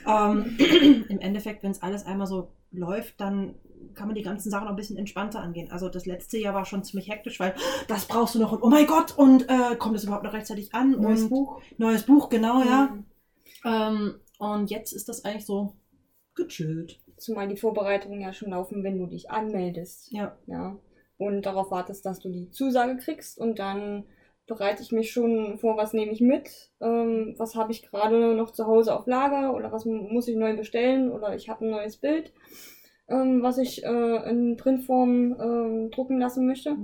[0.08, 0.58] Ähm,
[1.10, 3.56] Im Endeffekt, wenn es alles einmal so läuft, dann
[3.96, 5.72] kann man die ganzen Sachen auch ein bisschen entspannter angehen.
[5.72, 7.56] Also das letzte Jahr war schon ziemlich hektisch, weil
[7.88, 10.74] das brauchst du noch und oh mein Gott, und äh, kommt es überhaupt noch rechtzeitig
[10.74, 10.92] an?
[10.92, 11.62] Neues und Buch.
[11.78, 12.90] Neues Buch, genau, ja.
[12.94, 13.06] Mhm.
[13.66, 15.74] Ähm, und jetzt ist das eigentlich so
[16.36, 17.00] gechillt.
[17.18, 20.12] Zumal die Vorbereitungen ja schon laufen, wenn du dich anmeldest.
[20.12, 20.38] Ja.
[20.48, 20.78] Ja.
[21.18, 24.06] Und darauf wartest, dass du die Zusage kriegst und dann
[24.50, 28.52] bereite ich mich schon vor, was nehme ich mit, ähm, was habe ich gerade noch
[28.52, 31.72] zu Hause auf Lager oder was mu- muss ich neu bestellen oder ich habe ein
[31.72, 32.34] neues Bild,
[33.10, 36.78] ähm, was ich äh, in Printform ähm, drucken lassen möchte.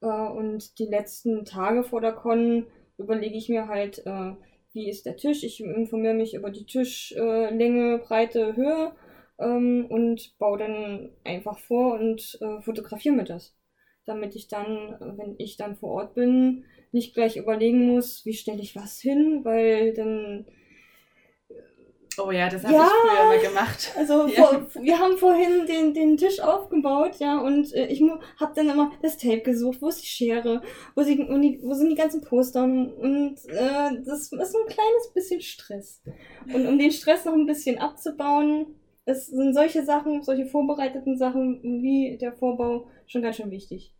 [0.00, 2.66] Äh, und die letzten Tage vor der Con
[2.98, 4.32] überlege ich mir halt, äh,
[4.72, 5.42] wie ist der Tisch.
[5.44, 8.92] Ich informiere mich über die Tischlänge, äh, Breite, Höhe
[9.38, 13.54] ähm, und baue dann einfach vor und äh, fotografiere mir das.
[14.04, 18.60] Damit ich dann, wenn ich dann vor Ort bin, nicht gleich überlegen muss, wie stelle
[18.60, 20.46] ich was hin, weil dann
[22.18, 22.82] Oh ja, das habe Ja.
[22.82, 23.92] ich früher mal gemacht.
[23.96, 24.44] Also Ja.
[24.44, 28.02] vor, wir haben vorhin den, den Tisch aufgebaut, ja, und äh, ich
[28.38, 30.62] habe dann immer das Tape gesucht, wo ist die Schere,
[30.94, 31.18] wo, sie,
[31.62, 36.02] wo, sind die ganzen Poster und äh, das ist ein kleines bisschen Stress.
[36.52, 38.66] Und um den Stress noch ein bisschen abzubauen,
[39.04, 43.94] es sind solche Sachen, solche vorbereiteten Sachen wie der Vorbau schon ganz schön wichtig.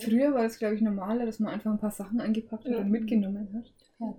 [0.00, 2.78] Früher war es, glaube ich, normaler, dass man einfach ein paar Sachen eingepackt hat Ja.
[2.78, 4.18] und mitgenommen hat.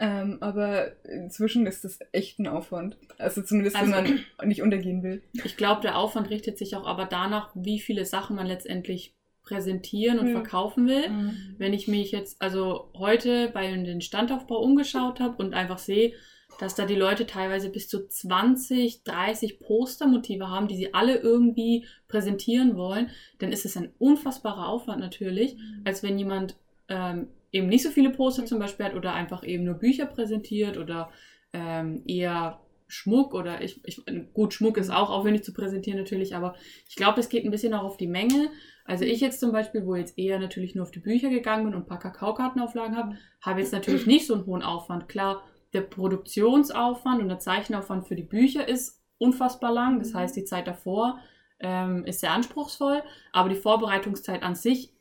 [0.00, 2.96] Ähm, aber inzwischen ist das echt ein Aufwand.
[3.18, 5.22] Also zumindest, wenn Also- man nicht untergehen will.
[5.44, 10.18] Ich glaube, der Aufwand richtet sich auch aber danach, wie viele Sachen man letztendlich präsentieren
[10.18, 10.32] und Mhm.
[10.32, 11.10] verkaufen will.
[11.58, 16.12] Wenn ich mich jetzt also heute bei den Standaufbau umgeschaut habe und einfach sehe,
[16.58, 21.86] dass da die Leute teilweise bis zu 20, 30 Postermotive haben, die sie alle irgendwie
[22.08, 26.56] präsentieren wollen, dann ist es ein unfassbarer Aufwand natürlich, als wenn jemand
[26.88, 30.76] ähm, eben nicht so viele Poster zum Beispiel hat oder einfach eben nur Bücher präsentiert
[30.78, 31.10] oder
[31.52, 36.54] ähm, eher Schmuck oder ich, ich gut, Schmuck ist auch aufwendig zu präsentieren natürlich, aber
[36.88, 38.50] ich glaube, es geht ein bisschen auch auf die Menge.
[38.86, 41.74] Also ich jetzt zum Beispiel, wo jetzt eher natürlich nur auf die Bücher gegangen bin
[41.74, 45.08] und ein paar Kakaokartenauflagen habe, habe jetzt natürlich nicht so einen hohen Aufwand.
[45.08, 49.98] Klar, der Produktionsaufwand und der Zeichenaufwand für die Bücher ist unfassbar lang.
[49.98, 51.18] Das heißt, die Zeit davor
[51.60, 53.02] ähm, ist sehr anspruchsvoll,
[53.32, 54.92] aber die Vorbereitungszeit an sich,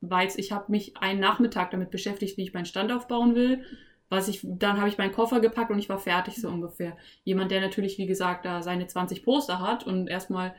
[0.00, 3.64] jetzt, ich habe mich einen Nachmittag damit beschäftigt, wie ich meinen Stand aufbauen will.
[4.08, 6.96] Was ich, dann habe ich meinen Koffer gepackt und ich war fertig so ungefähr.
[7.24, 10.54] Jemand, der natürlich, wie gesagt, da seine 20 Poster hat und erstmal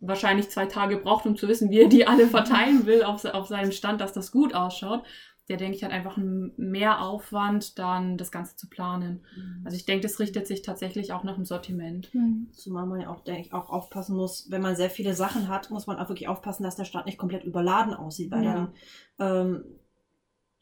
[0.00, 3.46] wahrscheinlich zwei Tage braucht, um zu wissen, wie er die alle verteilen will auf, auf
[3.46, 5.04] seinem Stand, dass das gut ausschaut,
[5.48, 9.20] der denke ich hat einfach einen mehr Aufwand, dann das Ganze zu planen.
[9.64, 12.10] Also ich denke, das richtet sich tatsächlich auch nach dem Sortiment.
[12.52, 15.70] Zumal man ja auch, denke ich, auch aufpassen muss, wenn man sehr viele Sachen hat,
[15.70, 18.72] muss man auch wirklich aufpassen, dass der Stand nicht komplett überladen aussieht, weil Ja.
[19.18, 19.64] dann ähm,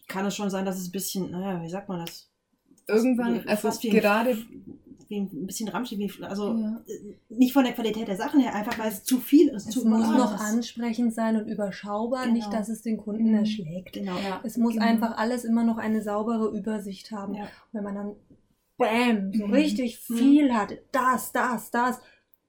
[0.08, 2.30] kann es schon sein, dass es ein bisschen, naja, wie sagt man das?
[2.88, 4.38] Irgendwann, also gerade
[5.08, 6.82] wie ein bisschen ramschig, wie, also Ja.
[6.86, 9.66] äh, nicht von der Qualität der Sachen her, einfach weil es zu viel ist.
[9.68, 10.40] Es zu muss noch ist.
[10.40, 12.34] ansprechend sein und überschaubar, Genau.
[12.34, 13.38] nicht, dass es den Kunden Mhm.
[13.38, 13.92] erschlägt.
[13.94, 14.16] Genau.
[14.18, 14.40] Ja.
[14.44, 14.86] Es muss Genau.
[14.86, 17.34] einfach alles immer noch eine saubere Übersicht haben.
[17.34, 17.44] Ja.
[17.44, 18.12] Und wenn man dann
[18.78, 19.52] Bam, so Mhm.
[19.54, 20.14] richtig Mhm.
[20.16, 22.00] viel hat, das, das, das.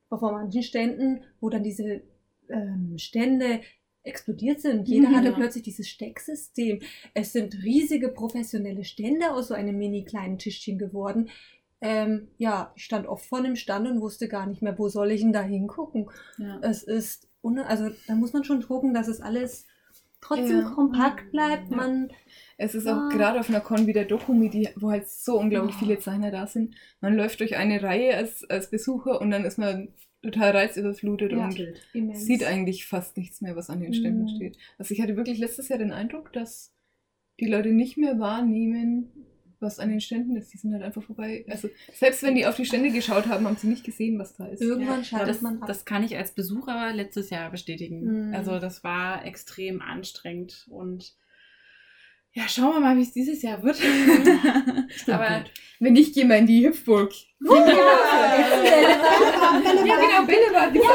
[0.10, 2.02] Vor manchen Ständen, wo dann diese
[2.50, 3.60] ähm, Stände
[4.04, 4.88] explodiert sind.
[4.88, 5.16] Jeder Mhm.
[5.18, 6.80] hatte plötzlich dieses Stecksystem.
[7.14, 11.28] Es sind riesige professionelle Stände aus so einem mini kleinen Tischchen geworden.
[11.82, 15.12] Ähm, ja, ich stand oft vor einem Stand und wusste gar nicht mehr, wo soll
[15.12, 16.10] ich denn da hingucken.
[16.38, 16.60] Ja.
[16.62, 19.66] Es ist, also da muss man schon gucken, dass es alles
[20.22, 20.70] trotzdem Ja.
[20.72, 21.70] kompakt bleibt.
[21.70, 21.76] Ja.
[21.78, 22.10] Man,
[22.60, 23.06] Es ist Ah.
[23.08, 25.80] auch gerade auf einer Con wie der Dokumi, die, wo halt so unglaublich Oh.
[25.80, 26.74] viele Zeichner da sind.
[27.02, 29.90] Man läuft durch eine Reihe als, als Besucher und dann ist man
[30.24, 31.46] total reizüberflutet Ja.
[31.46, 31.64] und
[31.94, 32.26] immens.
[32.26, 34.30] sieht eigentlich fast nichts mehr, was an den Ständen Mhm.
[34.36, 34.58] steht.
[34.80, 36.74] Also ich hatte wirklich letztes Jahr den Eindruck, dass
[37.40, 39.12] die Leute nicht mehr wahrnehmen,
[39.60, 40.54] was an den Ständen ist.
[40.54, 41.46] Die sind halt einfach vorbei.
[41.50, 44.46] Also selbst wenn die auf die Stände geschaut haben, haben sie nicht gesehen, was da
[44.48, 44.62] ist.
[44.62, 45.68] Irgendwann schaltet Das, man ab.
[45.68, 48.28] das kann ich als Besucher letztes Jahr bestätigen.
[48.30, 48.34] Mhm.
[48.36, 51.14] Also das war extrem anstrengend und
[52.34, 53.80] ja, schauen wir mal, wie es dieses Jahr wird.
[55.08, 55.46] Aber
[55.80, 57.12] Wenn nicht, gehen wir in die Hüpfburg.
[57.40, 57.66] Ja,
[59.64, 60.88] genau, Bällebad gibt's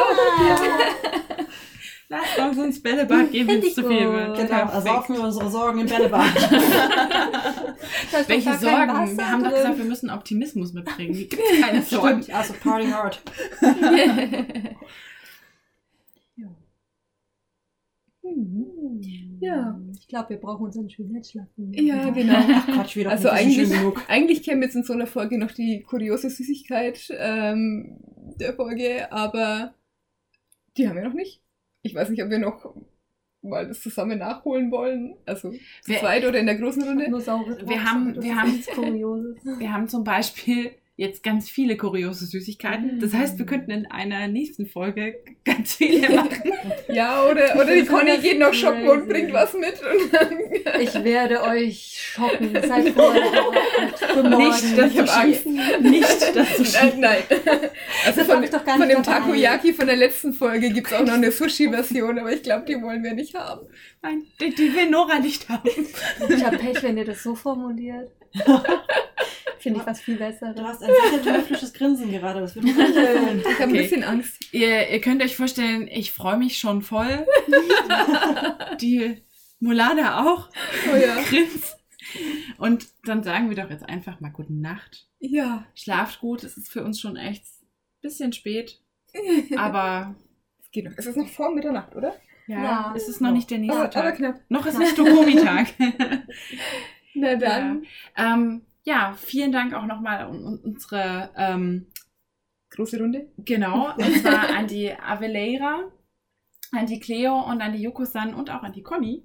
[2.13, 4.37] lasst uns ins Bällebad gehen, wenn es zu viel wird.
[4.37, 4.75] Genau, Perfekt.
[4.75, 6.35] ersaufen wir unsere Sorgen im Bällebad.
[8.29, 9.17] Welche Sorgen?
[9.17, 11.15] Wir haben doch gesagt, wir müssen Optimismus mitbringen.
[11.15, 12.23] Hier gibt es keine Sorgen.
[12.23, 13.23] Stimmt, also Party Hard.
[19.41, 19.81] Ja.
[19.99, 21.73] Ich glaube, wir brauchen unseren Schönheitsschlappen.
[21.75, 22.37] Ja, genau.
[22.37, 24.05] Ach Quatsch, wieder Also eigentlich, schön genug.
[24.09, 27.99] eigentlich käme jetzt in so einer Folge noch die kuriose Süßigkeit ähm,
[28.39, 29.75] der Folge, aber
[30.77, 31.43] die haben wir noch nicht.
[31.83, 32.75] Ich weiß nicht, ob wir noch
[33.43, 35.17] mal das zusammen nachholen wollen.
[35.27, 37.11] Also zu Wir- zweit oder in der großen Runde.
[37.11, 39.37] Nur saure Wir haben- wir haben- Kurioses.
[39.59, 43.01] Wir haben zum Beispiel jetzt ganz viele kuriose Süßigkeiten.
[43.01, 46.53] Das heißt, wir könnten in einer nächsten Folge ganz viele machen.
[46.89, 49.75] Ja, oder, oder die Conny geht noch shoppen und bringt was mit.
[49.81, 52.53] Und dann, Ich werde euch schocken.
[52.53, 54.39] Seid vorbereitet.
[54.39, 55.47] Nicht, dass Ich hab du Angst.
[55.81, 57.23] Nicht, dass du Nein, nein.
[58.05, 59.19] Also Das von, doch gar von nicht dem dabei.
[59.21, 62.81] Takoyaki von der letzten Folge gibt es auch noch eine Sushi-Version, aber ich glaube, die
[62.83, 63.67] wollen wir nicht haben.
[64.03, 65.71] Nein, die, die will Nora nicht haben.
[66.29, 68.11] Ich habe Pech, wenn ihr das so formuliert.
[69.59, 70.57] Finde ich was viel besseres.
[70.57, 70.91] Du hast ein
[71.23, 72.41] sehr, teuflisches Grinsen gerade.
[72.41, 73.39] Das wird mir nicht gefallen.
[73.41, 73.83] Ich habe ein Okay.
[73.83, 74.53] bisschen Angst.
[74.53, 77.25] Ihr, ihr könnt euch vorstellen, ich freue mich schon voll.
[78.81, 79.23] Die
[79.61, 80.49] Mulana auch.
[80.93, 81.23] Oh ja.
[81.23, 81.77] Grins.
[82.59, 85.07] Und dann sagen wir doch jetzt einfach mal gute Nacht.
[85.21, 85.65] Ja.
[85.75, 87.69] Schlaft gut, es ist für uns schon echt ein
[88.03, 88.81] bisschen spät.
[89.57, 90.17] Aber
[90.61, 90.93] Es geht noch.
[90.97, 92.17] Es ist noch vor Mitternacht, oder?
[92.49, 92.95] ja, Ja.
[92.97, 94.17] es ist noch nicht der nächste Aber, aber Tag.
[94.17, 94.41] knapp.
[94.49, 95.69] Noch ist nicht Dokomi-Tag.
[97.23, 97.85] Na dann.
[98.17, 98.35] Ja.
[98.35, 101.87] Ähm, ja, vielen Dank auch nochmal an unsere, ähm,
[102.71, 103.31] Große Runde.
[103.39, 105.93] genau, und zwar an die Aveleira,
[106.73, 109.23] an die Cleo und an die Yuko-san und auch an die Conny,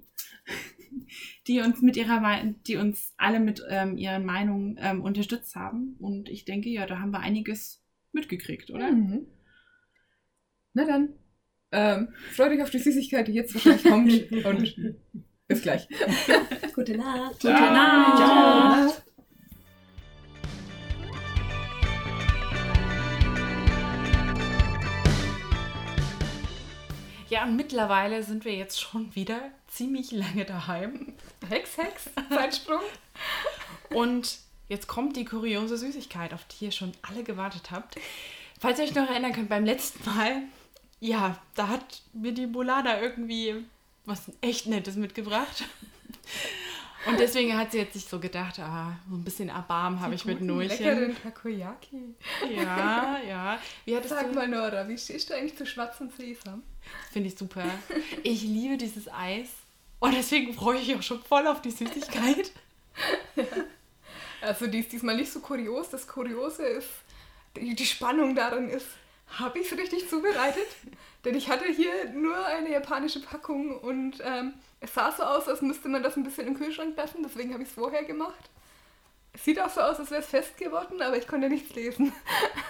[1.48, 2.22] die uns mit ihrer,
[2.66, 5.96] die uns alle mit ähm, ihren Meinungen ähm, unterstützt haben.
[5.98, 7.82] Und ich denke, ja, da haben wir einiges
[8.12, 8.92] mitgekriegt, oder?
[8.92, 9.26] Mhm.
[10.74, 11.14] Na dann.
[11.72, 14.12] Ähm, freut euch auf die Süßigkeit, die jetzt wahrscheinlich kommt.
[14.44, 14.74] Und
[15.48, 15.88] bis gleich.
[16.74, 17.40] Gute Nacht.
[17.40, 18.16] Gute Nacht.
[18.16, 19.02] Ciao.
[27.30, 31.14] Ja, und mittlerweile sind wir jetzt schon wieder ziemlich lange daheim.
[31.48, 32.10] Hex, Hex.
[32.30, 32.80] Zeitsprung.
[33.90, 37.96] Und jetzt kommt die kuriose Süßigkeit, auf die ihr schon alle gewartet habt.
[38.60, 40.42] Falls ihr euch noch erinnern könnt, beim letzten Mal,
[41.00, 43.64] ja, da hat mir die Bolada irgendwie
[44.08, 45.64] was echt Nettes mitgebracht.
[47.06, 50.24] Und deswegen hat sie jetzt sich so gedacht, ah, so ein bisschen Erbarmen habe ich
[50.24, 50.68] mit Nurchen.
[50.68, 52.14] Leckeren Takoyaki.
[52.54, 53.58] Ja, ja.
[53.84, 54.34] Wie hattest Sag du?
[54.34, 56.62] mal, Nora, wie stehst du eigentlich zu schwarzem Sesam?
[57.12, 57.64] Finde ich super.
[58.24, 59.48] Ich liebe dieses Eis.
[60.00, 62.50] Und deswegen freue ich mich auch schon voll auf die Süßigkeit.
[64.40, 65.90] Also die ist diesmal nicht so kurios.
[65.90, 66.88] Das Kuriose ist,
[67.56, 68.86] die, die Spannung darin ist,
[69.30, 70.66] habe ich es richtig zubereitet?
[71.24, 75.62] Denn ich hatte hier nur eine japanische Packung und ähm, es sah so aus, als
[75.62, 77.22] müsste man das ein bisschen im Kühlschrank lassen.
[77.22, 78.50] Deswegen habe ich es vorher gemacht.
[79.32, 82.12] Es sieht auch so aus, als wäre es fest geworden, aber ich konnte nichts lesen.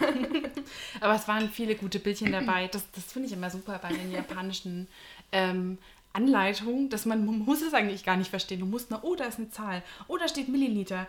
[1.00, 2.68] Aber es waren viele gute Bildchen dabei.
[2.68, 4.86] Das, das finde ich immer super bei den japanischen
[5.32, 5.78] ähm,
[6.12, 8.60] Anleitungen, dass man, man muss es eigentlich gar nicht verstehen.
[8.60, 9.82] Du musst nur, oh, da ist eine Zahl.
[10.08, 11.06] Oh, da steht Milliliter.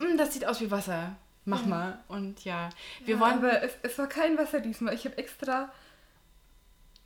[0.00, 1.14] Hm, das sieht aus wie Wasser.
[1.46, 2.02] Mach mal.
[2.08, 2.70] Und ja,
[3.04, 3.32] wir Ja, wollen.
[3.34, 4.94] aber es, es war kein Wasser diesmal.
[4.94, 5.70] Ich habe extra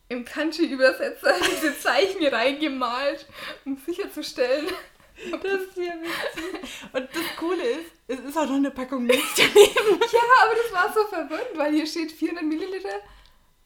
[0.08, 3.26] im Kanji-Übersetzer diese Zeichen reingemalt,
[3.64, 4.66] um sicherzustellen,
[5.42, 6.70] Das ist ja witzig.
[6.92, 10.00] Und das Coole ist, es ist auch noch eine Packung Milch daneben.
[10.12, 13.00] Ja, aber das war so verwirrend, weil hier steht 400 Milliliter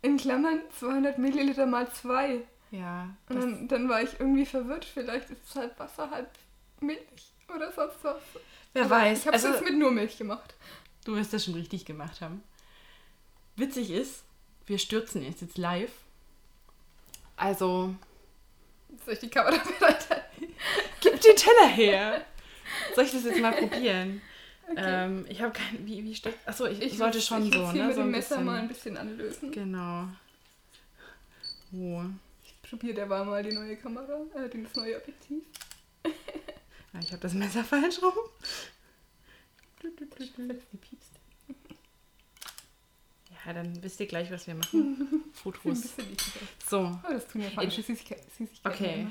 [0.01, 2.41] in Klammern 200 Milliliter mal 2.
[2.70, 3.11] Ja.
[3.29, 4.87] Und dann, dann war ich irgendwie verwirrt.
[4.87, 6.31] Vielleicht ist es halb Wasser, halb
[6.81, 8.23] Milch oder sonst was.
[8.73, 9.20] Wer Aber weiß.
[9.20, 10.55] Ich habe es Also, jetzt mit nur Milch gemacht.
[11.05, 12.43] du wirst das schon richtig gemacht haben.
[13.57, 14.23] Witzig ist,
[14.66, 15.93] wir stürzen jetzt jetzt live.
[17.37, 17.95] Also,
[19.05, 20.25] Soll ich die Kamera bereit
[21.01, 22.25] gib die Teller her.
[22.95, 24.23] Soll ich das jetzt mal probieren?
[24.70, 24.81] Okay.
[25.05, 25.85] Ähm, ich habe keine.
[25.87, 26.47] Wie, wie steckt.
[26.49, 27.87] Achso, ich, ich Ich sollte schon ich so, ne?
[27.87, 28.45] mit so dem Messer bisschen.
[28.45, 29.51] mal ein bisschen anlösen.
[29.51, 30.07] Genau.
[31.75, 32.03] Oh.
[32.45, 35.43] Ich probiere der war mal die neue Kamera, äh, das neue Objektiv.
[36.93, 38.12] Ja, ich habe das Messer falsch rum.
[43.47, 45.24] Ja, dann wisst ihr gleich, was wir machen.
[45.32, 45.95] Fotos.
[46.68, 48.49] So, Oh, das tun ja falsche Süßigkeiten.
[48.64, 49.07] Okay.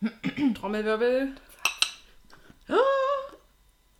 [0.00, 0.54] immer.
[0.54, 1.34] Trommelwirbel.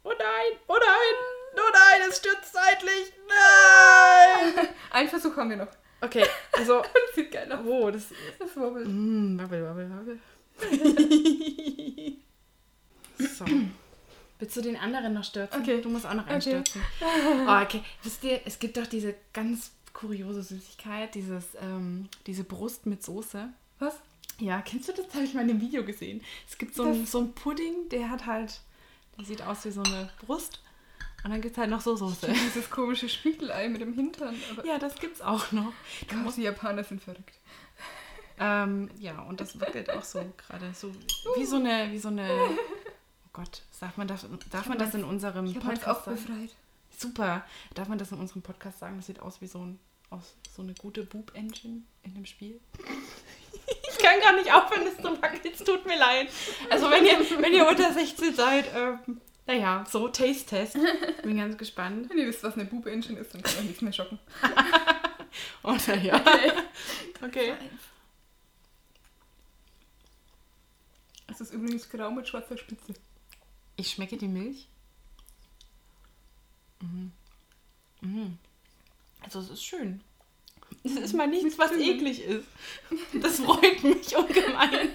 [0.05, 1.17] Oh nein, oh nein,
[1.55, 3.13] oh nein, es stürzt seitlich.
[3.29, 4.69] Nein!
[4.91, 5.69] Ein Versuch haben wir noch.
[6.01, 7.61] Okay, also, Das sieht geil aus.
[7.67, 8.07] oh, das.
[8.39, 8.87] Das wobbelt.
[8.89, 10.19] Mm, wabbel, wabbel, wabbel.
[13.19, 13.45] so.
[14.39, 15.61] Willst du den anderen noch stürzen?
[15.61, 15.81] Okay.
[15.81, 16.35] Du musst auch noch Okay.
[16.35, 16.81] einstürzen.
[17.47, 17.83] Oh, okay.
[18.03, 23.49] Wisst ihr, es gibt doch diese ganz kuriose Süßigkeit, dieses, ähm, diese Brust mit Soße.
[23.81, 23.97] Was?
[24.39, 25.07] Ja, kennst du das?
[25.07, 26.21] Das habe ich mal in einem Video gesehen.
[26.49, 28.61] Es gibt so einen so einen Pudding, der hat halt,
[29.19, 30.61] der sieht aus wie so eine Brust.
[31.25, 32.29] Und dann gibt es halt noch so Soße.
[32.47, 34.37] Dieses komische Spiegelei mit dem Hintern.
[34.53, 35.73] Aber Ja, das gibt's auch noch.
[36.09, 37.35] Gott, die Japaner sind verrückt.
[38.39, 40.73] Ähm, ja, und das wackelt auch so gerade.
[40.73, 40.93] So
[41.37, 42.29] wie so eine, wie so eine.
[43.39, 46.17] Oh Gott, darf man, darf, darf man das in unserem Ich Podcast sagen?
[46.17, 46.51] befreit.
[46.97, 47.45] Super.
[47.75, 48.97] Darf man das in unserem Podcast sagen?
[48.97, 49.79] Das sieht aus wie so, ein,
[50.11, 52.61] aus, so eine gute Boob-Engine in dem Spiel.
[53.91, 55.53] Ich kann gar nicht aufhören, es zu wackeln.
[55.53, 56.29] Es tut mir leid.
[56.71, 60.77] Also, wenn ihr, wenn ihr unter 16 seid, ähm, naja, so Taste-Test.
[61.23, 62.09] Bin ganz gespannt.
[62.09, 64.19] Wenn ihr wisst, was eine Bube-Engine ist, dann kann euch nichts mehr schocken.
[65.63, 66.23] Und naja.
[67.23, 67.55] Okay.
[71.31, 72.95] Es ist übrigens grau mit schwarzer Spitze.
[73.79, 74.67] Ich schmecke die Milch.
[76.81, 77.13] Mhm.
[78.01, 78.39] Mhm.
[79.21, 80.03] Also es ist schön.
[80.83, 82.47] Es ist mal nichts, was eklig ist.
[83.23, 84.91] Das freut mich ungemein.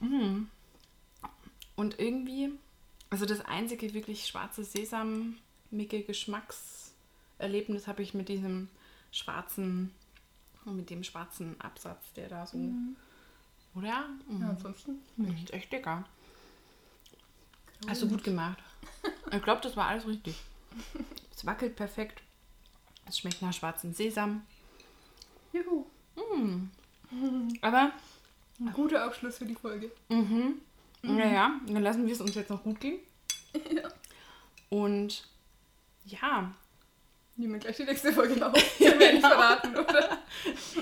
[0.00, 0.48] Mhm.
[1.74, 2.52] Und irgendwie,
[3.08, 8.68] also das einzige wirklich schwarze Sesammige Geschmackserlebnis habe ich mit diesem
[9.10, 9.94] schwarzen,
[10.66, 12.58] mit dem schwarzen Absatz, der da so,
[13.74, 14.08] oder?
[14.28, 14.40] Mhm.
[14.42, 15.00] Ja, ansonsten.
[15.42, 16.04] Ist echt lecker.
[17.88, 18.58] Hast du gut gemacht.
[19.32, 20.36] Ich glaube, das war alles richtig.
[21.34, 22.22] Es wackelt perfekt.
[23.06, 24.42] Es schmeckt nach schwarzem Sesam.
[25.52, 25.84] Juhu.
[26.16, 26.68] Mm.
[27.60, 27.92] Aber,
[28.58, 29.90] Ein guter Abschluss für die Folge.
[30.08, 30.60] mhm.
[31.02, 32.98] naja, dann lassen wir es uns jetzt noch gut gehen.
[33.74, 33.88] Ja.
[34.68, 35.26] Und
[36.04, 36.52] ja,
[37.38, 38.52] Nehmen wir gleich die nächste Folge auf.
[38.78, 39.28] Können wir nicht Genau.
[39.28, 40.18] verraten, oder?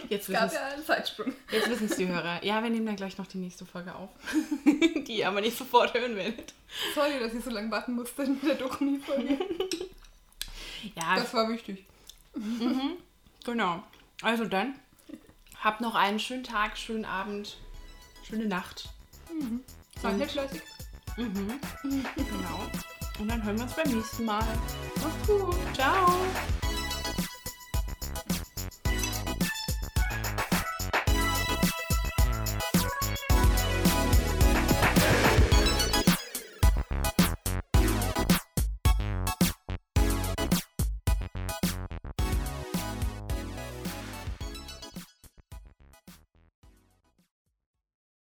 [0.09, 1.33] jetzt Es wissen ja einen Zeitsprung.
[1.51, 2.45] jetzt wissen es die Hörer.
[2.45, 4.11] Ja, wir nehmen dann gleich noch die nächste Folge auf.
[5.09, 6.53] die ihr aber nicht sofort hören werdet.
[6.95, 9.39] Sorry, dass ich so lange warten musste in der Dokumi-Folge.
[10.97, 11.87] Ja, Das war wichtig.
[12.35, 12.99] Mhm,
[13.43, 13.83] genau.
[14.21, 14.75] Also dann,
[15.63, 17.57] habt noch einen schönen Tag, schönen Abend,
[18.29, 18.91] schöne Nacht.
[20.03, 20.61] Seid nicht fleißig.
[21.17, 21.59] Mhm.
[22.17, 22.71] Genau.
[23.19, 24.45] Und dann hören wir uns beim nächsten Mal.
[25.03, 25.57] Macht's gut.
[25.75, 26.19] Ciao.